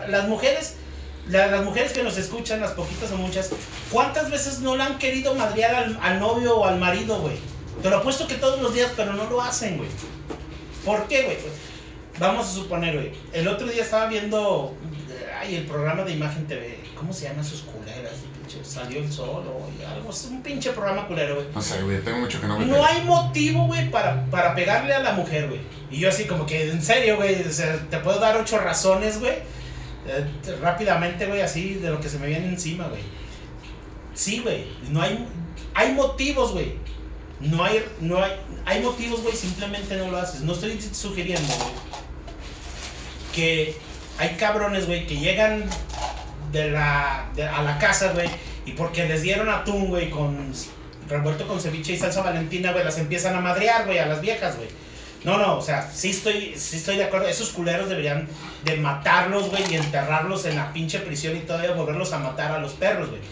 [0.09, 0.74] Las mujeres,
[1.28, 3.51] la- las mujeres que nos escuchan, las poquitas o muchas,
[3.90, 7.36] ¿cuántas veces no le han querido madrear al, al novio o al marido, güey?
[7.82, 9.88] Te lo apuesto que todos los días, pero no lo hacen, güey.
[10.84, 11.38] ¿Por qué, güey?
[12.18, 13.12] Vamos a suponer, güey.
[13.32, 14.74] El otro día estaba viendo,
[15.41, 16.78] ay, el programa de Imagen TV.
[16.97, 18.12] ¿Cómo se llaman sus culeras?
[18.39, 20.11] Pinche, Salió el sol o algo.
[20.11, 21.47] Es un pinche programa culero, güey.
[21.55, 24.95] No sé, güey, tengo mucho que no me No hay motivo, güey, para, para pegarle
[24.95, 25.61] a la mujer, güey.
[25.91, 29.18] Y yo así como que, en serio, güey, o sea, te puedo dar ocho razones,
[29.20, 29.35] güey.
[30.07, 30.26] eh,
[30.61, 33.03] rápidamente, güey, así de lo que se me viene encima, güey.
[34.14, 35.26] Sí, güey, no hay,
[35.74, 36.76] hay motivos, güey.
[37.41, 38.32] No hay, no hay,
[38.64, 40.43] hay motivos, güey, simplemente no lo haces.
[40.43, 41.70] No estoy sugiriendo, güey,
[43.35, 43.76] que
[44.18, 45.64] hay cabrones, güey, que llegan
[46.52, 48.28] de la, a la casa, güey,
[48.64, 50.52] y porque les dieron atún, güey, con
[51.08, 54.56] revuelto con ceviche y salsa valentina, güey, las empiezan a madrear, güey, a las viejas,
[54.56, 54.68] güey.
[55.24, 57.26] No, no, o sea, sí estoy, sí estoy de acuerdo.
[57.26, 58.28] Esos culeros deberían
[58.64, 62.58] de matarlos, güey, y enterrarlos en la pinche prisión y todavía volverlos a matar a
[62.58, 63.22] los perros, güey.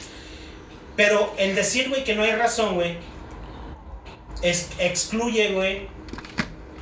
[0.97, 2.97] Pero el decir, güey, que no hay razón, güey,
[4.43, 5.89] excluye, güey,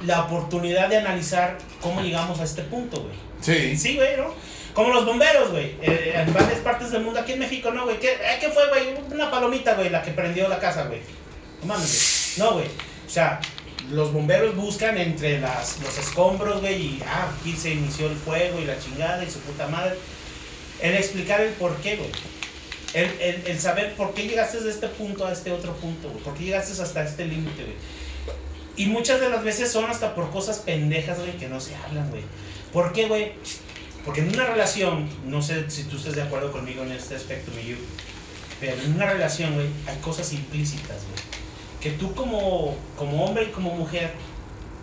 [0.04, 3.29] la oportunidad de analizar cómo llegamos a este punto, güey.
[3.40, 3.76] Sí.
[3.76, 4.34] Sí, güey, ¿no?
[4.74, 5.76] Como los bomberos, güey.
[5.82, 7.98] eh, en varias partes del mundo, aquí en México, ¿no, güey?
[7.98, 8.94] ¿Qué, eh, ¿qué fue, güey?
[9.10, 11.00] Una palomita, güey, la que prendió la casa, güey.
[11.62, 12.48] No mames, güey.
[12.48, 12.66] No, güey.
[12.66, 13.40] O sea,
[13.90, 18.60] los bomberos buscan entre las, los escombros, güey, y ah, aquí se inició el fuego
[18.60, 19.96] y la chingada y su puta madre.
[20.80, 22.10] El explicar el por qué, güey.
[22.94, 26.22] El, el, el saber por qué llegaste de este punto a este otro punto, güey.
[26.22, 27.76] Por qué llegaste hasta este límite, güey.
[28.76, 32.08] Y muchas de las veces son hasta por cosas pendejas, güey, que no se hablan,
[32.10, 32.22] güey.
[32.72, 33.32] ¿Por qué, güey?
[34.04, 37.50] Porque en una relación, no sé si tú estés de acuerdo conmigo en este aspecto,
[37.52, 37.76] mi
[38.60, 41.22] pero en una relación, güey, hay cosas implícitas, güey.
[41.80, 44.12] Que tú como, como hombre y como mujer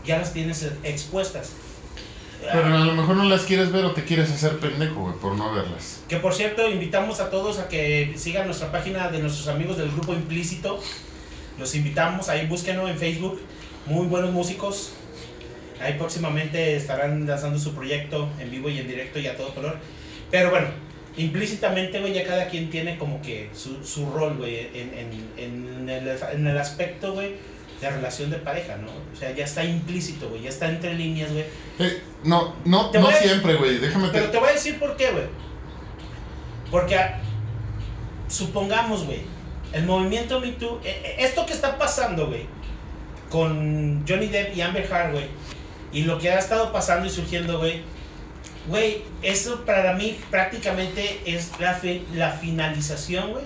[0.04, 1.52] ya las tienes expuestas.
[2.42, 5.36] Pero a lo mejor no las quieres ver o te quieres hacer pendejo, güey, por
[5.36, 6.02] no verlas.
[6.08, 9.92] Que por cierto, invitamos a todos a que sigan nuestra página de nuestros amigos del
[9.92, 10.80] grupo Implícito.
[11.60, 13.40] Los invitamos, ahí búsquenlo en Facebook.
[13.86, 14.94] Muy buenos músicos.
[15.82, 19.78] Ahí próximamente estarán lanzando su proyecto en vivo y en directo y a todo color.
[20.32, 20.68] Pero bueno,
[21.18, 25.90] implícitamente, güey, ya cada quien tiene como que su, su rol, güey, en, en, en,
[25.90, 27.36] el, en el aspecto, güey,
[27.82, 28.88] de relación de pareja, ¿no?
[28.88, 31.46] O sea, ya está implícito, güey, ya está entre líneas, güey.
[31.80, 33.78] Eh, no, no, Te no siempre, güey.
[33.78, 34.32] Déjame Pero te...
[34.32, 35.26] te voy a decir por qué, güey.
[36.72, 37.20] Porque ah,
[38.28, 39.22] supongamos, güey,
[39.74, 42.46] el movimiento Me Too, eh, eh, esto que está pasando, güey,
[43.30, 45.26] con Johnny Depp y Amber Heard, güey,
[45.92, 47.82] y lo que ha estado pasando y surgiendo, güey,
[48.68, 53.46] güey, eso para mí prácticamente es la, fi- la finalización, güey,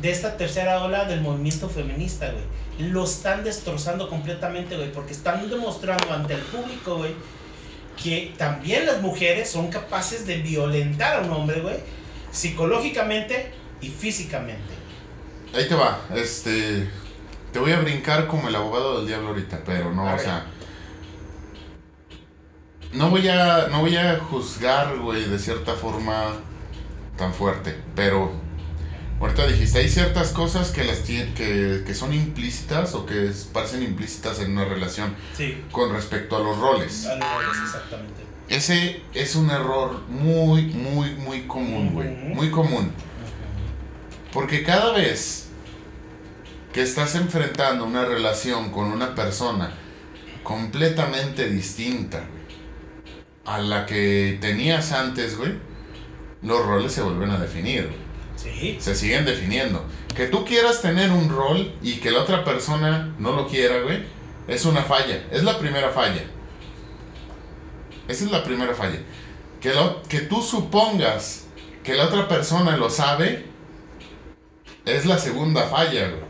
[0.00, 2.90] de esta tercera ola del movimiento feminista, güey.
[2.90, 7.12] Lo están destrozando completamente, güey, porque están demostrando ante el público, güey,
[8.02, 11.76] que también las mujeres son capaces de violentar a un hombre, güey,
[12.32, 14.74] psicológicamente y físicamente.
[15.54, 16.88] Ahí te va, este...
[17.52, 20.24] Te voy a brincar como el abogado del diablo ahorita, pero no, A o ver.
[20.24, 20.46] sea...
[22.94, 26.32] No voy a, no voy a juzgar, güey, de cierta forma
[27.16, 28.32] tan fuerte, pero...
[29.20, 34.40] Ahorita dijiste, hay ciertas cosas que, las que, que son implícitas o que parecen implícitas
[34.40, 37.06] en una relación Sí, con respecto a los roles.
[37.06, 38.22] a los roles, exactamente.
[38.48, 42.08] Ese es un error muy, muy, muy común, güey.
[42.08, 42.92] Muy común.
[44.32, 45.48] Porque cada vez
[46.72, 49.72] que estás enfrentando una relación con una persona
[50.42, 52.43] completamente distinta, güey,
[53.44, 55.54] a la que tenías antes, güey,
[56.42, 57.90] los roles se vuelven a definir.
[58.36, 59.84] Sí, Se siguen definiendo.
[60.14, 64.04] Que tú quieras tener un rol y que la otra persona no lo quiera, güey,
[64.48, 65.26] es una falla.
[65.30, 66.22] Es la primera falla.
[68.08, 68.98] Esa es la primera falla.
[69.60, 71.46] Que, lo, que tú supongas
[71.82, 73.46] que la otra persona lo sabe,
[74.84, 76.24] es la segunda falla, güey.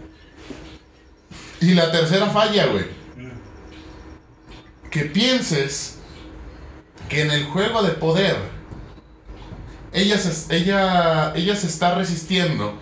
[1.61, 2.85] Y la tercera falla, güey.
[3.17, 5.94] Mm, Que pienses
[7.09, 8.37] que en el juego de poder
[9.93, 12.75] ella se, ella, ella se está resistiendo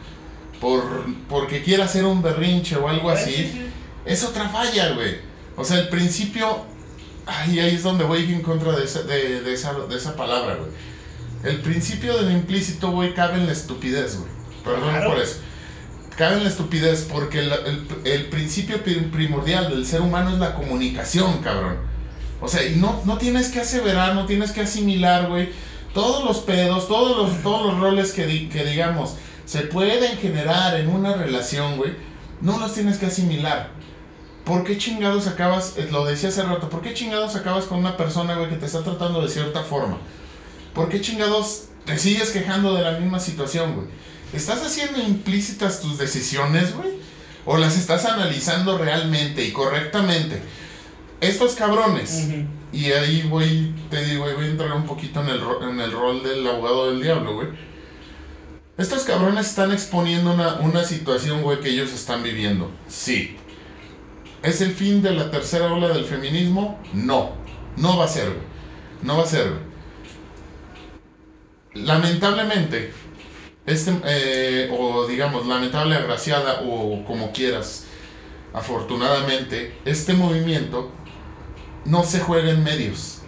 [0.61, 0.83] por,
[1.29, 3.35] porque quiere hacer un berrinche o algo sí, así.
[3.35, 3.66] sí.
[4.07, 5.16] Es otra falla, güey.
[5.57, 6.64] O sea, el principio.
[7.27, 10.57] Ay, ahí es donde voy en contra de esa, de, de esa, de esa palabra,
[10.57, 10.70] güey.
[11.45, 14.31] El principio del implícito, güey, cabe en la estupidez, güey.
[14.64, 15.11] Perdón Claro.
[15.11, 15.37] por eso.
[16.16, 20.39] Cabe en la estupidez porque el, el- el principio pri- primordial del ser humano es
[20.39, 21.77] la comunicación, cabrón.
[22.43, 25.51] O sea, y no, no tienes que aseverar, no tienes que asimilar, güey.
[25.95, 29.14] Todos los pedos, todos los, todos los roles que, que digamos
[29.45, 31.93] se pueden generar en una relación, güey,
[32.40, 33.70] no los tienes que asimilar.
[34.45, 37.97] ¿por qué chingados acabas, eh, lo decía hace rato, ¿por qué chingados acabas con una
[37.97, 39.99] persona, güey, que te está tratando de cierta forma?
[40.74, 43.86] ¿Por qué chingados te sigues quejando de la misma situación, güey?
[44.32, 46.90] ¿Estás haciendo implícitas tus decisiones, güey?
[47.45, 50.40] ¿O las estás analizando realmente y correctamente?
[51.23, 52.29] Estos cabrones,
[52.73, 55.93] y ahí voy, te digo, voy a entrar un poquito en el, ro- en el
[55.93, 57.49] rol del abogado del diablo, güey.
[58.77, 62.70] Estos cabrones están exponiendo una, una situación, güey, que ellos están viviendo.
[62.89, 63.37] Sí.
[64.43, 66.81] ¿Es el fin de la tercera ola del feminismo?
[66.93, 67.33] No.
[67.77, 68.43] No va a ser, güey.
[69.03, 69.62] No va a ser, güey.
[71.75, 72.93] Lamentablemente,
[73.66, 77.87] este, eh, o digamos, lamentable, agraciada, o como quieras,
[78.53, 80.90] afortunadamente, este movimiento
[81.84, 83.20] no se juega en medios.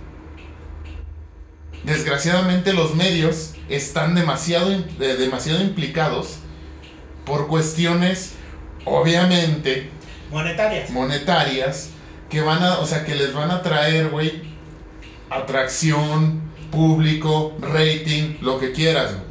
[1.84, 6.38] Desgraciadamente los medios están demasiado, eh, demasiado implicados
[7.26, 8.34] por cuestiones,
[8.84, 9.90] obviamente,
[10.30, 10.90] Monetarias.
[10.90, 11.90] monetarias,
[12.30, 14.42] que van a, o sea, que les van a traer, güey,
[15.30, 19.24] atracción, público, rating, lo que quieras, güey.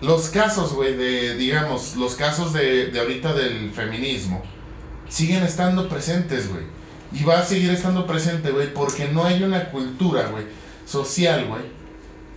[0.00, 4.42] Los casos, güey, de, digamos, los casos de, de ahorita del feminismo,
[5.10, 6.64] siguen estando presentes, güey.
[7.12, 10.44] Y va a seguir estando presente, güey, porque no hay una cultura, güey,
[10.86, 11.62] social, güey,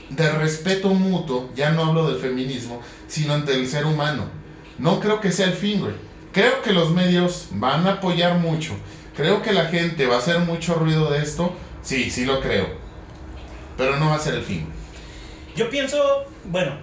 [0.10, 4.26] de respeto mutuo, ya no hablo del feminismo, sino ante el ser humano.
[4.78, 5.94] No creo que sea el fin, güey.
[6.32, 8.74] Creo que los medios van a apoyar mucho.
[9.16, 11.56] Creo que la gente va a hacer mucho ruido de esto.
[11.84, 12.68] Sí, sí lo creo.
[13.78, 14.68] Pero no va a ser el fin.
[15.56, 16.76] Yo pienso, bueno,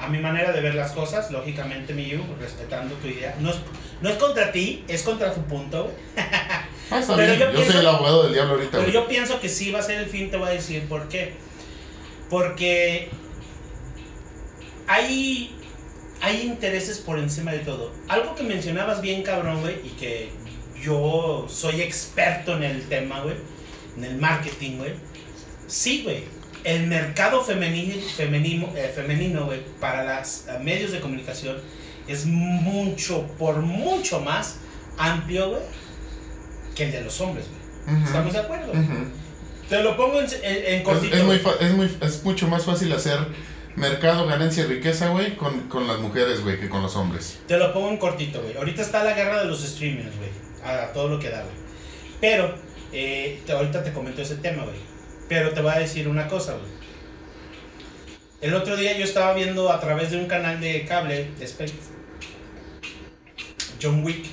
[0.00, 3.36] a mi manera de ver las cosas, lógicamente, Miyu, respetando tu idea.
[3.38, 3.56] No es,
[4.00, 5.94] no es contra ti, es contra tu punto, güey.
[6.90, 7.38] Ah, Pero bien.
[7.38, 8.94] yo Yo, pienso- soy el abogado del diablo ahorita, Pero güey.
[8.94, 11.34] yo pienso que sí va a ser el fin, te voy a decir por qué.
[12.30, 13.10] Porque
[14.86, 15.54] hay,
[16.20, 17.92] hay intereses por encima de todo.
[18.08, 20.30] Algo que mencionabas bien, cabrón, güey, y que
[20.82, 23.36] yo soy experto en el tema, güey,
[23.96, 24.92] en el marketing, güey.
[25.66, 26.24] Sí, güey.
[26.64, 31.56] El mercado femenino, femenino, eh, femenino güey, para los medios de comunicación
[32.08, 34.56] es mucho, por mucho más
[34.96, 35.62] amplio, güey,
[36.74, 37.46] que el de los hombres,
[37.86, 38.02] güey.
[38.04, 38.72] ¿Estamos de acuerdo?
[38.72, 39.06] Ujú.
[39.68, 41.16] Te lo pongo en, en, en Es, cortito.
[41.16, 43.18] es muy es, muy, es mucho más fácil hacer
[43.76, 47.38] mercado, ganancia y riqueza, güey, con, con las mujeres, güey, que con los hombres.
[47.46, 48.56] Te lo pongo en cortito, güey.
[48.56, 50.30] Ahorita está la guerra de los streamers, güey.
[50.64, 51.54] A todo lo que da, güey.
[52.20, 52.54] Pero,
[52.92, 54.76] eh, te- ahorita te comento ese tema, güey.
[55.28, 56.78] Pero te voy a decir una cosa, güey.
[58.40, 61.70] El otro día yo estaba viendo a través de un canal de cable de Spec
[63.82, 64.26] John Wick.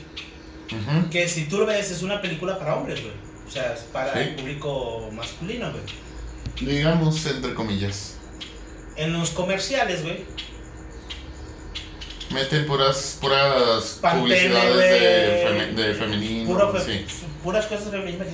[1.11, 3.13] Que si tú lo ves es una película para hombres, güey.
[3.47, 4.19] O sea, es para Sí.
[4.19, 5.83] el público masculino, güey.
[6.61, 8.15] Digamos, entre comillas.
[8.95, 10.23] En los comerciales, güey.
[12.31, 16.49] Meten puras, puras Pantene, publicidades de, femenino.
[16.49, 17.15] Puro fe- sí.
[17.43, 18.27] Puras cosas femeninas.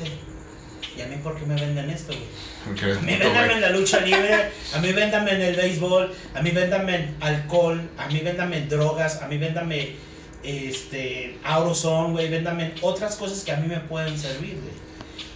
[0.97, 2.93] ¿Y a mí por qué me venden esto, güey?
[2.97, 6.51] A mí véndame en la lucha libre, a mí véndame en el béisbol, a mí
[6.51, 9.95] véndame en alcohol, a mí véndame en drogas, a mí véndame
[10.43, 14.73] este, Aurizone, güey, véndame otras cosas que a mí me pueden servir, güey.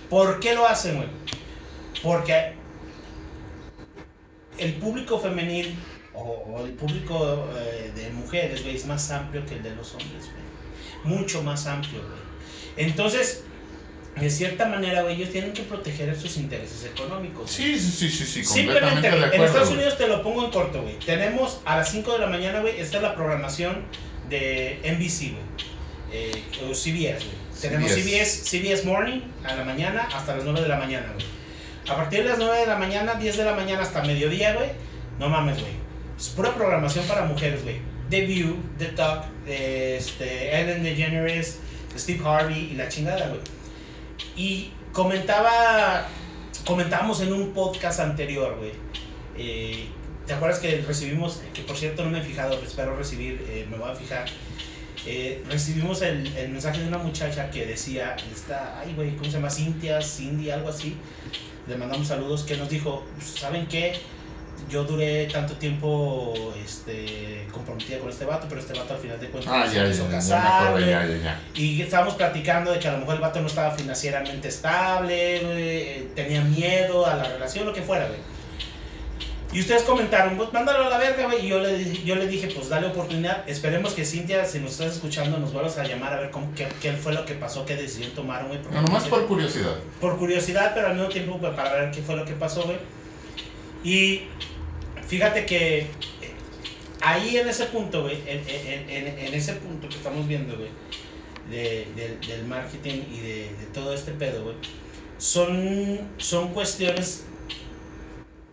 [0.10, 1.08] ¿Por qué lo hacen, güey?
[2.04, 2.54] Porque
[4.58, 5.76] el público femenil
[6.14, 10.30] o, el público eh, de mujeres, güey, es más amplio que el de los hombres,
[10.32, 11.16] güey.
[11.16, 12.88] Mucho más amplio, güey.
[12.88, 13.44] Entonces,
[14.20, 17.52] de cierta manera, güey, ellos tienen que proteger sus intereses económicos.
[17.52, 19.34] Sí, sí, sí, sí, sí, Simplemente, de acuerdo.
[19.34, 19.72] en Estados.
[19.72, 20.98] Unidos te lo pongo en corto, güey.
[21.00, 23.84] Tenemos a las 5 de la mañana, güey, esta es la programación
[24.30, 25.34] de NBC.
[26.12, 27.26] Eh, o CBS.
[27.62, 28.04] Tenemos CBS.
[28.04, 31.26] CBS, CBS Morning a la mañana hasta las 9 de la mañana, güey.
[31.90, 34.70] A partir de las 9 de la mañana, 10 de la mañana hasta mediodía, güey.
[35.20, 35.74] No mames, güey.
[36.18, 37.78] Es pura programación para mujeres, güey.
[38.10, 41.60] The View, The Talk, este, Ellen DeGeneres,
[41.98, 43.42] Steve Harvey y la chingada, güey.
[44.36, 46.08] Y comentaba,
[46.66, 48.72] comentábamos en un podcast anterior, güey.
[49.38, 49.88] eh,
[50.28, 53.78] ¿Te acuerdas que recibimos, que por cierto no me he fijado, espero recibir, eh, me
[53.78, 54.26] voy a fijar.
[55.06, 59.32] eh, recibimos el, el mensaje de una muchacha que decía, está, ay güey, ¿cómo se
[59.38, 59.50] llama?
[59.52, 60.98] Cintia, Cindy, algo así.
[61.68, 63.04] Le mandamos saludos que nos dijo,
[63.40, 63.94] ¿saben qué?
[64.70, 69.28] Yo duré tanto tiempo este, comprometida con este vato, pero este vato al final de
[69.30, 70.88] cuentas Ah, ya, ya, ya, ya acuerdo.
[71.54, 76.08] Y estábamos platicando de que a lo mejor el vato no estaba financieramente estable, eh,
[76.16, 78.20] tenía miedo a la relación, lo que fuera, güey.
[79.56, 81.46] Y ustedes comentaron, pues mándalo a la verga, güey.
[81.46, 83.48] Y yo le, yo le dije, pues dale oportunidad.
[83.50, 86.68] Esperemos que Cintia, si nos estás escuchando, nos vuelvas a llamar a ver cómo, qué,
[86.82, 88.60] qué fue lo que pasó, qué decisión tomaron, güey.
[88.72, 89.76] No, nomás por curiosidad.
[90.02, 92.78] por curiosidad, pero al mismo tiempo pues, para ver qué fue lo que pasó, güey.
[93.84, 94.24] Y
[95.08, 95.88] fíjate que eh,
[97.02, 100.70] ahí en ese punto, güey, en, en- en- en ese punto que estamos viendo, güey,
[101.50, 104.56] de- del- del marketing y de, de todo este pedo, güey,
[105.18, 107.24] son, son cuestiones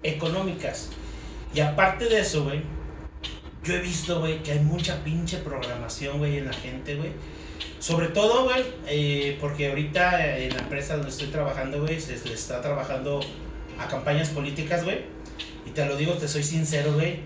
[0.02, 0.90] económicas.
[1.54, 2.62] Y aparte de eso, güey,
[3.64, 7.10] yo he visto, güey, que hay mucha pinche programación, güey, en la gente, güey.
[7.78, 12.34] Sobre todo, güey, eh, porque ahorita en la empresa donde estoy trabajando, güey, se le
[12.34, 13.20] está trabajando
[13.78, 15.02] a campañas políticas, güey.
[15.66, 17.20] Y te lo digo, te soy sincero, güey.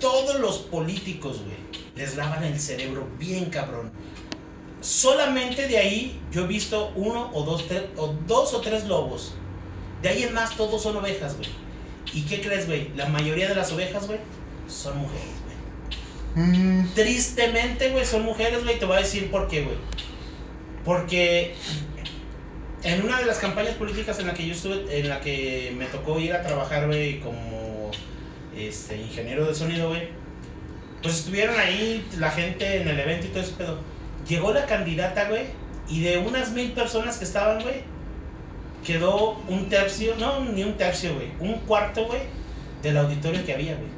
[0.00, 1.56] Todos los políticos, güey,
[1.96, 3.92] les lavan el cerebro bien cabrón.
[4.80, 7.66] Solamente de ahí yo he visto uno o dos,
[7.96, 9.34] o dos o tres lobos.
[10.02, 11.48] De ahí en más todos son ovejas, güey.
[12.12, 12.90] ¿Y qué crees, güey?
[12.96, 14.18] La mayoría de las ovejas, güey,
[14.68, 16.46] son mujeres, güey.
[16.46, 18.78] Mm, Tristemente, güey, son mujeres, güey.
[18.78, 19.76] Te voy a decir por qué, güey.
[20.84, 21.54] Porque
[22.82, 25.86] en una de las campañas políticas en la que yo estuve, en la que me
[25.86, 27.90] tocó ir a trabajar, güey, como
[28.56, 30.08] este, ingeniero de sonido, güey.
[31.02, 33.78] Pues estuvieron ahí la gente en el evento y todo ese pedo.
[34.28, 35.44] Llegó la candidata, güey,
[35.88, 37.82] y de unas mil personas que estaban, güey,
[38.86, 42.22] quedó un tercio, no, ni un tercio, güey, un cuarto, güey,
[42.82, 43.88] del auditorio que había, güey.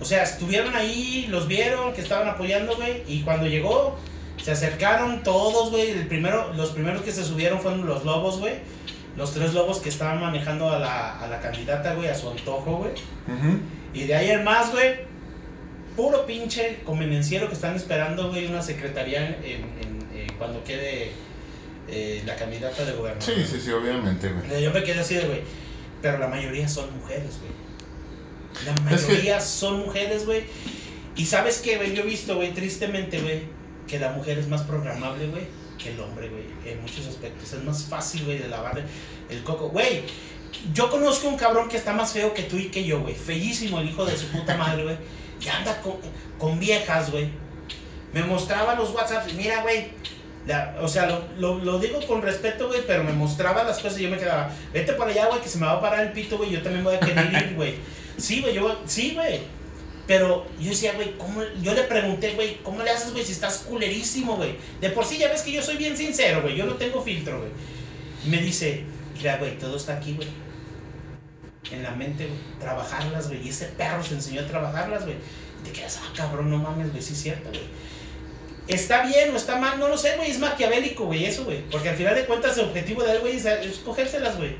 [0.00, 3.96] O sea, estuvieron ahí, los vieron, que estaban apoyando, güey, y cuando llegó,
[4.42, 5.90] se acercaron todos, güey.
[5.90, 8.54] El primero, los primeros que se subieron fueron los lobos, güey.
[9.16, 12.78] Los tres lobos que estaban manejando a la, a la candidata, güey, a su antojo,
[12.78, 12.92] güey.
[13.94, 14.94] Y de ahí en más, güey,
[15.96, 20.02] puro pinche convenenciero que están esperando, güey, una secretaría en, en-
[20.38, 21.12] cuando quede
[21.88, 23.22] eh, la candidata de gobernador.
[23.34, 24.62] Sí, sí, sí, obviamente, güey.
[24.62, 25.42] Yo me quedé así de, güey,
[26.00, 27.52] pero la mayoría son mujeres, güey.
[28.66, 30.44] La Es que- mayoría son mujeres, güey.
[31.16, 33.42] Y sabes qué, güey, yo he visto, güey, tristemente, güey,
[33.86, 35.42] que la mujer es más programable, güey,
[35.78, 37.52] que el hombre, güey, en muchos aspectos.
[37.52, 38.82] Es más fácil, güey, de lavar
[39.28, 39.68] el coco.
[39.68, 40.02] Güey,
[40.72, 43.14] yo conozco un cabrón que está más feo que tú y que yo, güey.
[43.14, 44.96] Feísimo el hijo de su puta madre, güey.
[45.44, 45.94] Y anda con,
[46.38, 47.28] con viejas, güey.
[48.12, 49.34] Me mostraba los WhatsApps.
[49.34, 49.88] Mira, güey.
[50.46, 53.98] La- o sea, lo, lo, lo digo con respeto, güey, pero me mostraba las cosas
[53.98, 56.12] y yo me quedaba, vete por allá, güey, que se me va a parar el
[56.12, 57.74] pito, güey, yo también voy a querer ir, güey.
[58.16, 59.40] Sí, güey, yo, sí, güey.
[60.06, 61.42] Pero yo decía, güey, ¿cómo?
[61.62, 64.56] Yo le pregunté, güey, ¿cómo le haces, güey, si estás culerísimo, güey?
[64.80, 67.38] De por sí ya ves que yo soy bien sincero, güey, yo no tengo filtro,
[67.38, 67.50] güey.
[68.26, 68.82] Me dice,
[69.16, 70.28] mira, güey, todo está aquí, güey.
[71.70, 72.38] En la mente, güey.
[72.60, 73.46] Trabajarlas, güey.
[73.46, 75.16] Y ese perro se enseñó a trabajarlas, güey.
[75.60, 77.62] Y te quedas, ah, cabrón, no mames, güey, sí es cierto, güey.
[78.68, 80.30] Está bien o está mal, no lo sé, güey.
[80.30, 81.62] Es maquiavélico, güey, eso, güey.
[81.70, 84.56] Porque al final de cuentas el objetivo de él, güey, es, es cogérselas, güey.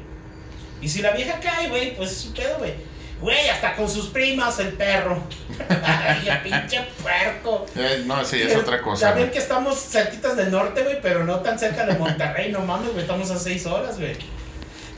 [0.80, 2.74] Y si la vieja cae, güey, pues es su pedo, güey.
[3.20, 5.22] Güey, hasta con sus primas, el perro.
[5.84, 7.66] Ay, el pinche puerco.
[7.76, 9.12] Eh, no, sí, es otra cosa.
[9.12, 9.30] Güey.
[9.30, 13.02] que estamos cerquitas del norte, güey, pero no tan cerca de Monterrey, no mames, güey,
[13.02, 14.16] estamos a seis horas, güey.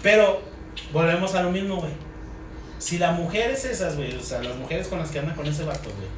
[0.02, 0.40] Pero
[0.90, 1.92] volvemos a lo mismo, güey.
[2.78, 5.46] Si la mujer es esas, güey, o sea, las mujeres con las que andan con
[5.46, 6.08] ese vato, güey,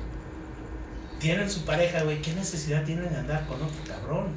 [1.19, 4.29] tienen su pareja, güey, ¿qué necesidad tienen de andar con otro cabrón?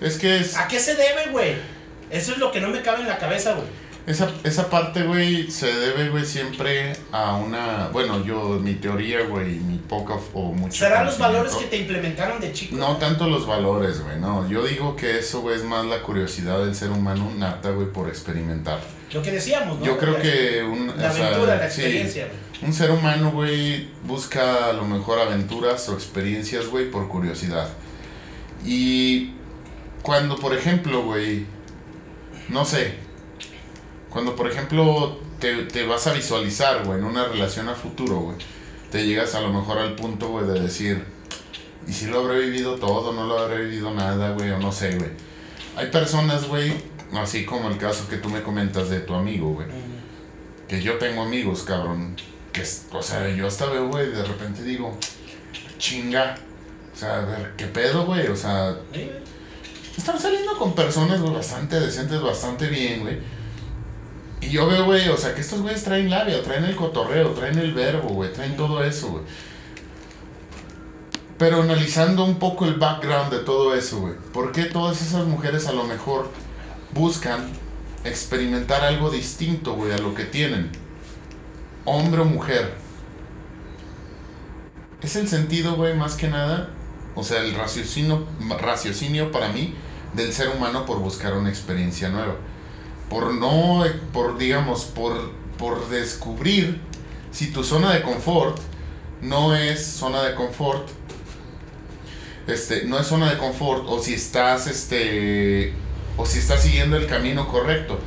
[0.00, 1.54] Es que es, ¿A qué se debe, güey?
[2.10, 3.66] Eso es lo que no me cabe en la cabeza, güey.
[4.06, 7.88] esa, esa parte, güey, se debe, güey, siempre a una...
[7.92, 10.86] Bueno, yo, mi teoría, güey, mi poca o mucha...
[10.86, 12.76] ¿Serán los valores que te implementaron de chico?
[12.76, 14.48] No tanto los valores, güey, no.
[14.48, 18.08] Yo digo que eso, güey, es más la curiosidad del ser humano nata, güey, por
[18.08, 18.80] experimentar.
[19.12, 19.84] Lo que decíamos, ¿no?
[19.86, 20.88] Yo creo que un...
[20.98, 22.51] La sea, aventura, la experiencia, güey.
[22.62, 27.68] Un ser humano, güey, busca a lo mejor aventuras o experiencias, güey, por curiosidad.
[28.64, 29.32] Y
[30.02, 31.46] cuando, por ejemplo, güey,
[32.48, 32.94] no sé,
[34.10, 38.36] cuando, por ejemplo, te, te vas a visualizar, güey, en una relación a futuro, güey,
[38.90, 41.04] te llegas a lo mejor al punto, güey, de decir,
[41.88, 43.12] ¿y si lo habré vivido todo?
[43.12, 44.50] ¿No lo habré vivido nada, güey?
[44.50, 45.10] O no sé, güey.
[45.76, 46.72] Hay personas, güey,
[47.14, 49.66] así como el caso que tú me comentas de tu amigo, güey
[50.72, 52.16] que yo tengo amigos, cabrón.
[52.52, 54.96] Que, o sea, yo hasta veo, güey, de repente digo,
[55.78, 56.36] chinga.
[56.94, 58.28] O sea, a ¿qué pedo, güey?
[58.28, 58.76] O sea,
[59.96, 63.18] están saliendo con personas, güey, bastante decentes, bastante bien, güey.
[64.42, 67.58] Y yo veo, güey, o sea, que estos güeyes traen labia, traen el cotorreo, traen
[67.58, 69.24] el verbo, güey, traen todo eso, güey.
[71.38, 74.14] Pero analizando un poco el background de todo eso, güey.
[74.32, 76.28] ¿Por qué todas esas mujeres a lo mejor
[76.92, 77.48] buscan
[78.04, 80.81] experimentar algo distinto, güey, a lo que tienen?
[81.84, 82.74] Hombre o mujer.
[85.02, 86.70] Es el sentido, güey, más que nada.
[87.14, 88.26] O sea, el raciocinio,
[88.60, 89.74] raciocinio para mí
[90.14, 92.36] del ser humano por buscar una experiencia nueva.
[93.10, 96.80] Por no, por digamos, por, por descubrir
[97.30, 98.58] si tu zona de confort
[99.20, 100.88] no es zona de confort.
[102.46, 105.72] Este, no es zona de confort o si estás, este,
[106.16, 107.98] o si estás siguiendo el camino correcto.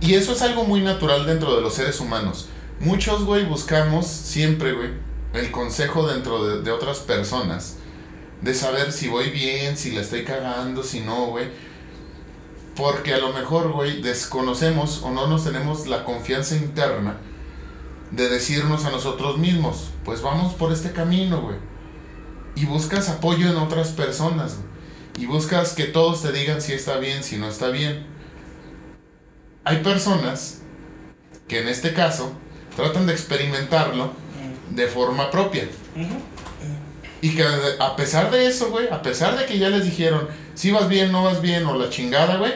[0.00, 2.48] Y eso es algo muy natural dentro de los seres humanos.
[2.82, 4.90] Muchos, güey, buscamos siempre, güey,
[5.34, 7.76] el consejo dentro de, de otras personas
[8.40, 11.46] de saber si voy bien, si la estoy cagando, si no, güey.
[12.74, 17.18] Porque a lo mejor, güey, desconocemos o no nos tenemos la confianza interna
[18.10, 21.56] de decirnos a nosotros mismos, pues vamos por este camino, güey.
[22.56, 24.56] Y buscas apoyo en otras personas.
[25.18, 28.06] Y buscas que todos te digan si está bien, si no está bien.
[29.62, 30.62] Hay personas
[31.46, 32.32] que en este caso
[32.76, 34.12] tratan de experimentarlo
[34.70, 35.68] de forma propia.
[37.20, 37.44] Y que
[37.78, 41.12] a pesar de eso, güey, a pesar de que ya les dijeron, si vas bien,
[41.12, 42.52] no vas bien, o la chingada, güey,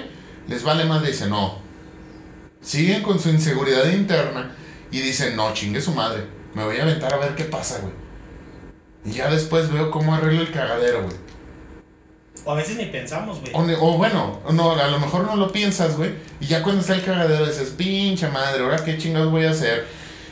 [0.49, 1.59] les vale más, dicen, no.
[2.61, 4.57] Siguen con su inseguridad interna
[4.91, 7.93] y dicen, no, chingue su madre, me voy a aventar a ver qué pasa, güey.
[9.05, 11.17] Y ya después veo cómo arreglo el cagadero, güey.
[12.45, 13.53] O a veces ni pensamos, güey.
[13.55, 16.11] O, bueno, no, a lo mejor no lo piensas, güey.
[16.41, 19.87] Y ya cuando está el cagadero dices, pinche madre, ahora qué chingados voy a hacer.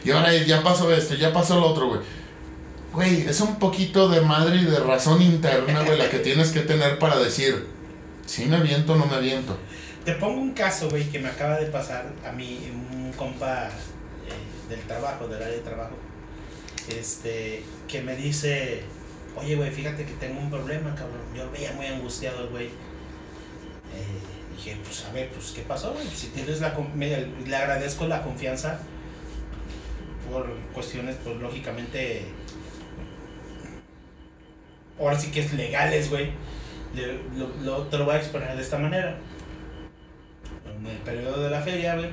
[0.05, 2.00] Y ahora ya pasó esto, ya pasó lo otro, güey.
[2.92, 6.61] Güey, es un poquito de madre y de razón interna, güey, la que tienes que
[6.61, 7.66] tener para decir,
[8.26, 9.57] si me aviento o no me aviento.
[10.05, 12.61] Te pongo un caso, güey, que me acaba de pasar a mí,
[12.92, 15.94] un compa eh, del trabajo, del área de trabajo,
[16.88, 18.82] este, que me dice,
[19.36, 21.22] oye, güey, fíjate que tengo un problema, cabrón.
[21.34, 22.66] Yo veía muy angustiado, güey.
[22.66, 26.07] Eh, dije, pues a ver, pues, ¿qué pasó, güey?
[26.14, 26.76] Si tienes la...
[26.94, 28.80] me- le agradezco la confianza
[30.31, 32.27] por cuestiones, pues, lógicamente...
[34.99, 36.31] Ahora sí que es legales, güey.
[36.95, 39.18] Te lo voy a exponer de esta manera
[40.85, 42.11] en el periodo de la feria, güey.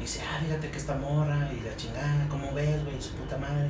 [0.00, 3.00] Dice, ah, fíjate que esta morra y la chingada, ¿cómo ves, güey?
[3.00, 3.68] Su puta madre.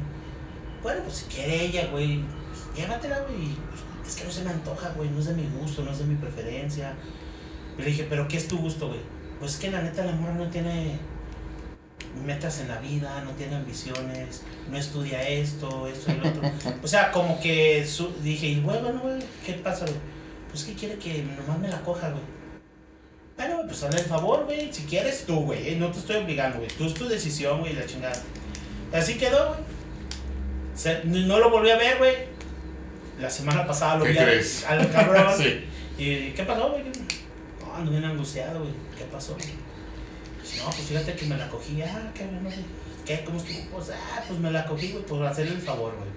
[0.83, 3.55] Bueno, pues si quiere ella, güey, pues, llévatela, güey.
[4.01, 5.99] pues, es que no se me antoja, güey, no es de mi gusto, no es
[5.99, 6.95] de mi preferencia.
[7.79, 9.01] Y le dije, ¿pero qué es tu gusto, güey?
[9.39, 10.99] Pues es que la neta la morra no tiene
[12.25, 16.43] metas en la vida, no tiene ambiciones, no estudia esto, esto y lo otro.
[16.83, 19.97] O sea, como que su- dije, y bueno, güey, ¿qué pasa, güey?
[20.51, 22.23] Pues que quiere que nomás me la coja, güey.
[23.37, 24.73] Bueno, pues hazle el favor, güey.
[24.73, 25.71] Si quieres tú, güey.
[25.71, 26.69] eh, No te estoy obligando, güey.
[26.77, 28.21] Tú es tu decisión, güey, la chingada.
[28.93, 31.01] Así quedó, güey.
[31.05, 32.15] No lo volví a ver, güey.
[33.21, 35.27] La semana pasada lo ¿Qué vi al cabrón.
[35.39, 35.65] sí.
[35.99, 36.85] ¿Y qué pasó, güey?
[36.85, 38.73] No, ando bien angustiado, güey.
[38.99, 39.35] ¿Qué pasó?
[39.35, 39.55] Dice,
[40.59, 41.83] No, pues fíjate que me la cogí.
[41.83, 42.57] Ah, qué bueno, güey.
[43.07, 43.25] ¿Qué?
[43.25, 43.59] ¿Cómo estuvo?
[43.73, 46.11] Pues, ah, pues me la cogí, güey, por hacerle el favor, güey.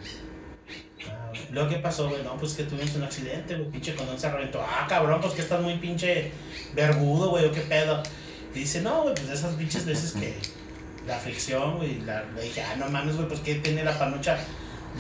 [1.10, 1.32] Ah.
[1.52, 2.24] Luego, ¿qué pasó, güey?
[2.24, 3.72] No, pues que tuvimos un accidente, güey.
[3.72, 4.62] Pinche condón se reventó.
[4.62, 6.32] Ah, cabrón, pues que estás muy pinche
[6.74, 8.04] vergudo, güey, o qué pedo.
[8.54, 10.36] Y dice, no, güey, pues esas pinches veces que
[11.08, 12.02] la fricción, güey.
[12.02, 14.38] La, le dije, ah, no mames, güey, pues que tiene la panucha.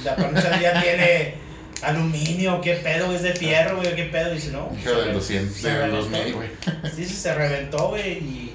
[0.03, 1.35] La panucha ya tiene
[1.81, 4.31] aluminio, qué pedo, es de fierro, güey, qué pedo.
[4.31, 4.71] Y dice, no.
[4.77, 6.17] Hija del 200, se del reventó.
[6.17, 6.49] 2000, güey.
[6.95, 8.54] Sí, sí, se reventó, güey, y,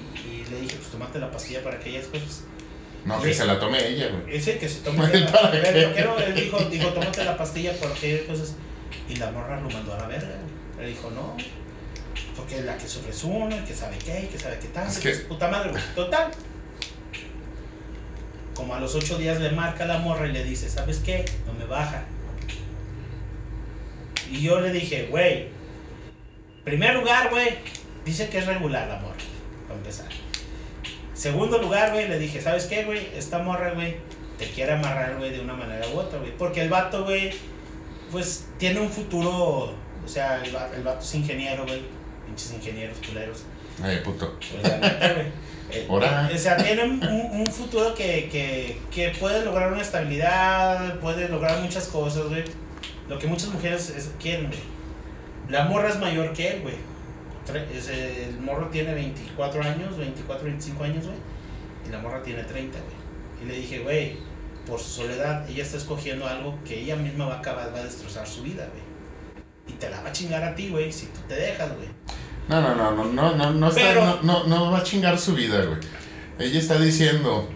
[1.11, 2.43] tomate la pastilla para aquellas cosas.
[3.05, 4.39] No, que se la tome ella, güey.
[4.39, 4.39] Que
[4.69, 8.55] se tome ¿Para él dijo, dijo, tómate la pastilla por aquellas cosas.
[9.09, 10.85] Y la morra lo mandó a la verga, güey.
[10.85, 11.35] Le dijo, no,
[12.35, 14.99] porque es la que sufre es una, que sabe qué, que sabe qué tal, Es
[14.99, 15.83] que puta madre, güey.
[15.95, 16.31] Total.
[18.53, 21.25] Como a los ocho días le marca la morra y le dice, ¿sabes qué?
[21.45, 22.03] No me baja.
[24.31, 25.49] Y yo le dije, güey,
[26.63, 27.57] primer lugar, güey,
[28.05, 29.17] dice que es regular la morra,
[29.67, 30.07] para empezar.
[31.21, 33.09] Segundo lugar, güey, le dije, ¿sabes qué, güey?
[33.15, 33.97] Esta morra, güey,
[34.39, 36.31] te quiere amarrar, güey, de una manera u otra, güey.
[36.35, 37.31] Porque el vato, güey,
[38.11, 39.31] pues tiene un futuro,
[40.03, 41.83] o sea, el, el vato es ingeniero, güey.
[42.25, 43.43] Pinches ingenieros culeros.
[43.83, 44.35] Ay, puto.
[44.39, 45.27] Pues, la neta, güey.
[45.71, 49.81] Eh, eh, O sea, tiene un, un- un futuro que, que, que puede lograr una
[49.81, 52.43] estabilidad, puede lograr muchas cosas, güey.
[53.07, 54.59] Lo que muchas mujeres es- quieren, güey.
[55.47, 56.75] La morra es mayor que él, güey.
[57.55, 61.17] El morro tiene 24 años, 24, 25 años, güey.
[61.87, 62.95] Y la morra tiene 30, güey.
[63.43, 64.17] Y le dije, güey,
[64.67, 67.83] por su soledad, ella está escogiendo algo que ella misma va a acabar, va a
[67.83, 68.83] destrozar su vida, güey.
[69.67, 71.89] Y te la va a chingar a ti, güey, si tú te dejas, güey.
[72.47, 75.17] No, no, no, no, no, no, no, está- Pero- no, no, no va a chingar
[75.17, 75.79] su vida, güey.
[76.39, 77.47] Ella está diciendo,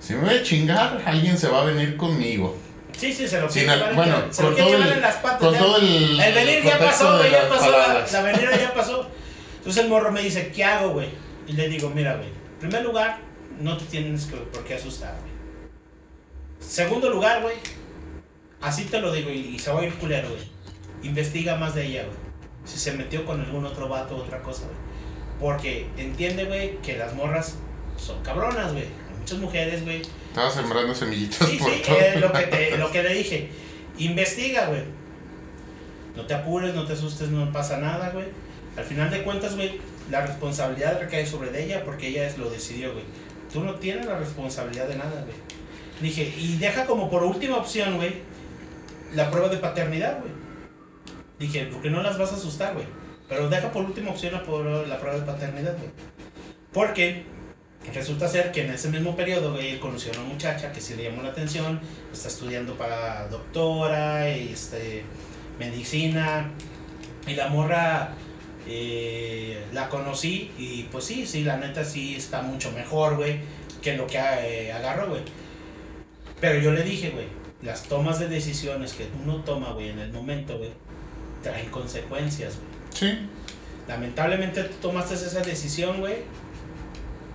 [0.00, 2.56] si me voy a chingar, alguien se va a venir conmigo.
[2.96, 5.02] Sí, sí, se lo quiere llevar en- bueno, se lo quiere todo llevar el- en
[5.02, 5.38] las patas.
[5.40, 5.58] Con ya.
[5.58, 6.20] todo el...
[6.20, 7.70] El venir ya pasó, güey, ya pasó.
[7.70, 9.08] La, la venida ya pasó.
[9.64, 11.08] Entonces el morro me dice, ¿qué hago, güey?
[11.48, 12.28] Y le digo, mira, güey.
[12.28, 13.18] En primer lugar,
[13.60, 15.32] no te tienes que, por qué asustar, güey.
[16.60, 17.56] Segundo lugar, güey.
[18.60, 20.42] Así te lo digo y, y se va a ir culero, güey.
[21.02, 22.16] Investiga más de ella, güey.
[22.64, 24.76] Si se metió con algún otro vato o otra cosa, güey.
[25.40, 27.56] Porque entiende, güey, que las morras
[27.96, 28.84] son cabronas, güey.
[28.84, 31.96] Hay muchas mujeres, güey, Estaba sembrando semillitas Sí, por sí, todo.
[31.96, 33.50] eh, lo, que te- lo que le dije.
[33.98, 34.82] Investiga, güey.
[36.16, 38.26] No te apures, no te asustes, no pasa nada, güey.
[38.76, 42.92] Al final de cuentas, güey, la responsabilidad recae sobre ella porque ella es lo decidió,
[42.92, 43.04] güey.
[43.52, 45.36] Tú no tienes la responsabilidad de nada, güey.
[46.00, 48.14] Dije, y deja como por última opción, güey,
[49.14, 50.32] la prueba de paternidad, güey.
[51.38, 52.86] Dije, ¿por qué no las vas a asustar, güey?
[53.28, 55.90] Pero deja por última opción la, prueba de paternidad, güey.
[56.72, 57.24] Porque
[57.92, 61.04] resulta ser que en ese mismo periodo, güey, conoció a una muchacha que sí le
[61.04, 61.80] llamó la atención,
[62.12, 65.04] está estudiando para doctora, y este,
[65.58, 66.50] medicina,
[67.26, 68.14] y la morra
[68.66, 73.40] eh, la conocí y pues sí, sí, la neta sí está mucho mejor, güey,
[73.82, 75.22] que lo que eh, agarró, güey.
[76.40, 77.26] Pero yo le dije, güey,
[77.62, 80.70] las tomas de decisiones que uno toma, güey, en el momento, güey,
[81.42, 82.68] traen consecuencias, güey.
[83.12, 83.18] Sí.
[83.88, 86.16] Lamentablemente tú tomaste esa decisión, güey.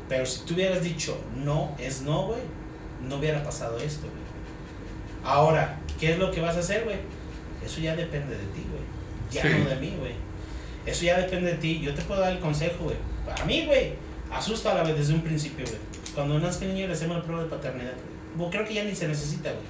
[0.08, 2.42] Pero si tú hubieras dicho no, es no, güey,
[3.08, 4.20] no hubiera pasado esto, güey.
[5.24, 6.98] Ahora, ¿qué es lo que vas a hacer, güey?
[7.64, 8.82] Eso ya depende de ti, güey.
[9.32, 9.64] Ya Sí.
[9.64, 10.14] no de mí, güey.
[10.86, 11.80] Eso ya depende de ti.
[11.82, 12.98] Yo te puedo dar el consejo, güey.
[13.26, 13.94] Para mí, güey,
[14.32, 15.78] asústala, güey, desde un principio, güey.
[16.16, 17.94] Cuando nazca el niño le hacemos la prueba de paternidad.
[18.36, 18.50] güey.
[18.50, 19.64] Creo que ya ni se necesita, güey.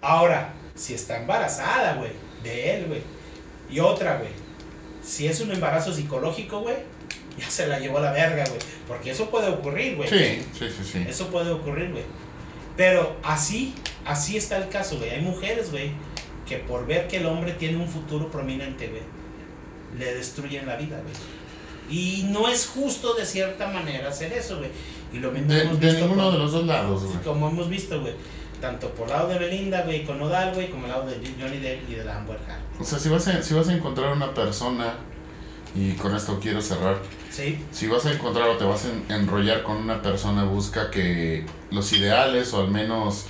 [0.00, 2.10] Ahora, si está embarazada, güey,
[2.42, 3.00] de él, güey.
[3.70, 4.30] Y otra, güey.
[5.02, 6.76] Si es un embarazo psicológico, güey,
[7.38, 8.58] ya se la llevó a la verga, güey.
[8.88, 10.08] Porque eso puede ocurrir, güey.
[10.08, 11.04] Sí, sí, sí, sí.
[11.08, 12.04] Eso puede ocurrir, güey.
[12.76, 13.74] Pero así,
[14.04, 15.10] así está el caso, güey.
[15.10, 15.90] Hay mujeres, güey,
[16.46, 19.02] que por ver que el hombre tiene un futuro prominente, güey,
[19.98, 21.14] le destruyen la vida, güey.
[21.88, 24.70] Y no es justo de cierta manera hacer eso, güey.
[25.12, 27.18] Y lo mismo De, hemos de visto ninguno de los dos lados, güey.
[27.24, 28.14] como hemos visto, güey.
[28.60, 31.58] Tanto por el lado de Belinda, güey, con Nodal, güey, como el lado de Johnny
[31.58, 32.80] Depp y de la Amber Heard.
[32.80, 34.94] O sea, si vas, a, si vas a encontrar una persona,
[35.74, 36.96] y con esto quiero cerrar,
[37.30, 40.90] Sí, si vas a encontrar o te vas a en- enrollar con una persona, busca
[40.90, 43.26] que los ideales o al menos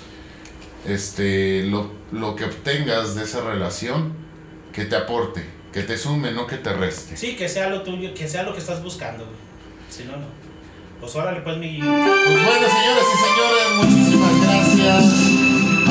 [0.87, 4.13] este lo, lo que obtengas de esa relación,
[4.73, 5.45] que te aporte,
[5.77, 7.19] que te sume, no que te reste.
[7.19, 9.37] sí, que sea lo tuyo, que sea lo que estás buscando, güey.
[9.91, 10.25] Si no, no.
[10.99, 11.77] Pues órale, pues mi.
[11.77, 15.05] Pues bueno, señoras y señores, muchísimas gracias.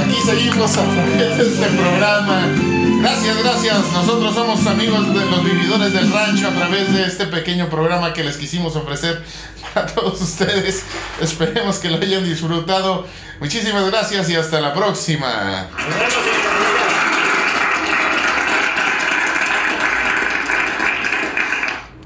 [0.03, 2.47] Aquí seguimos a través de este programa.
[2.99, 3.93] Gracias, gracias.
[3.93, 8.23] Nosotros somos amigos de los vividores del rancho a través de este pequeño programa que
[8.23, 9.23] les quisimos ofrecer
[9.75, 10.83] para todos ustedes.
[11.21, 13.05] Esperemos que lo hayan disfrutado.
[13.39, 15.69] Muchísimas gracias y hasta la próxima.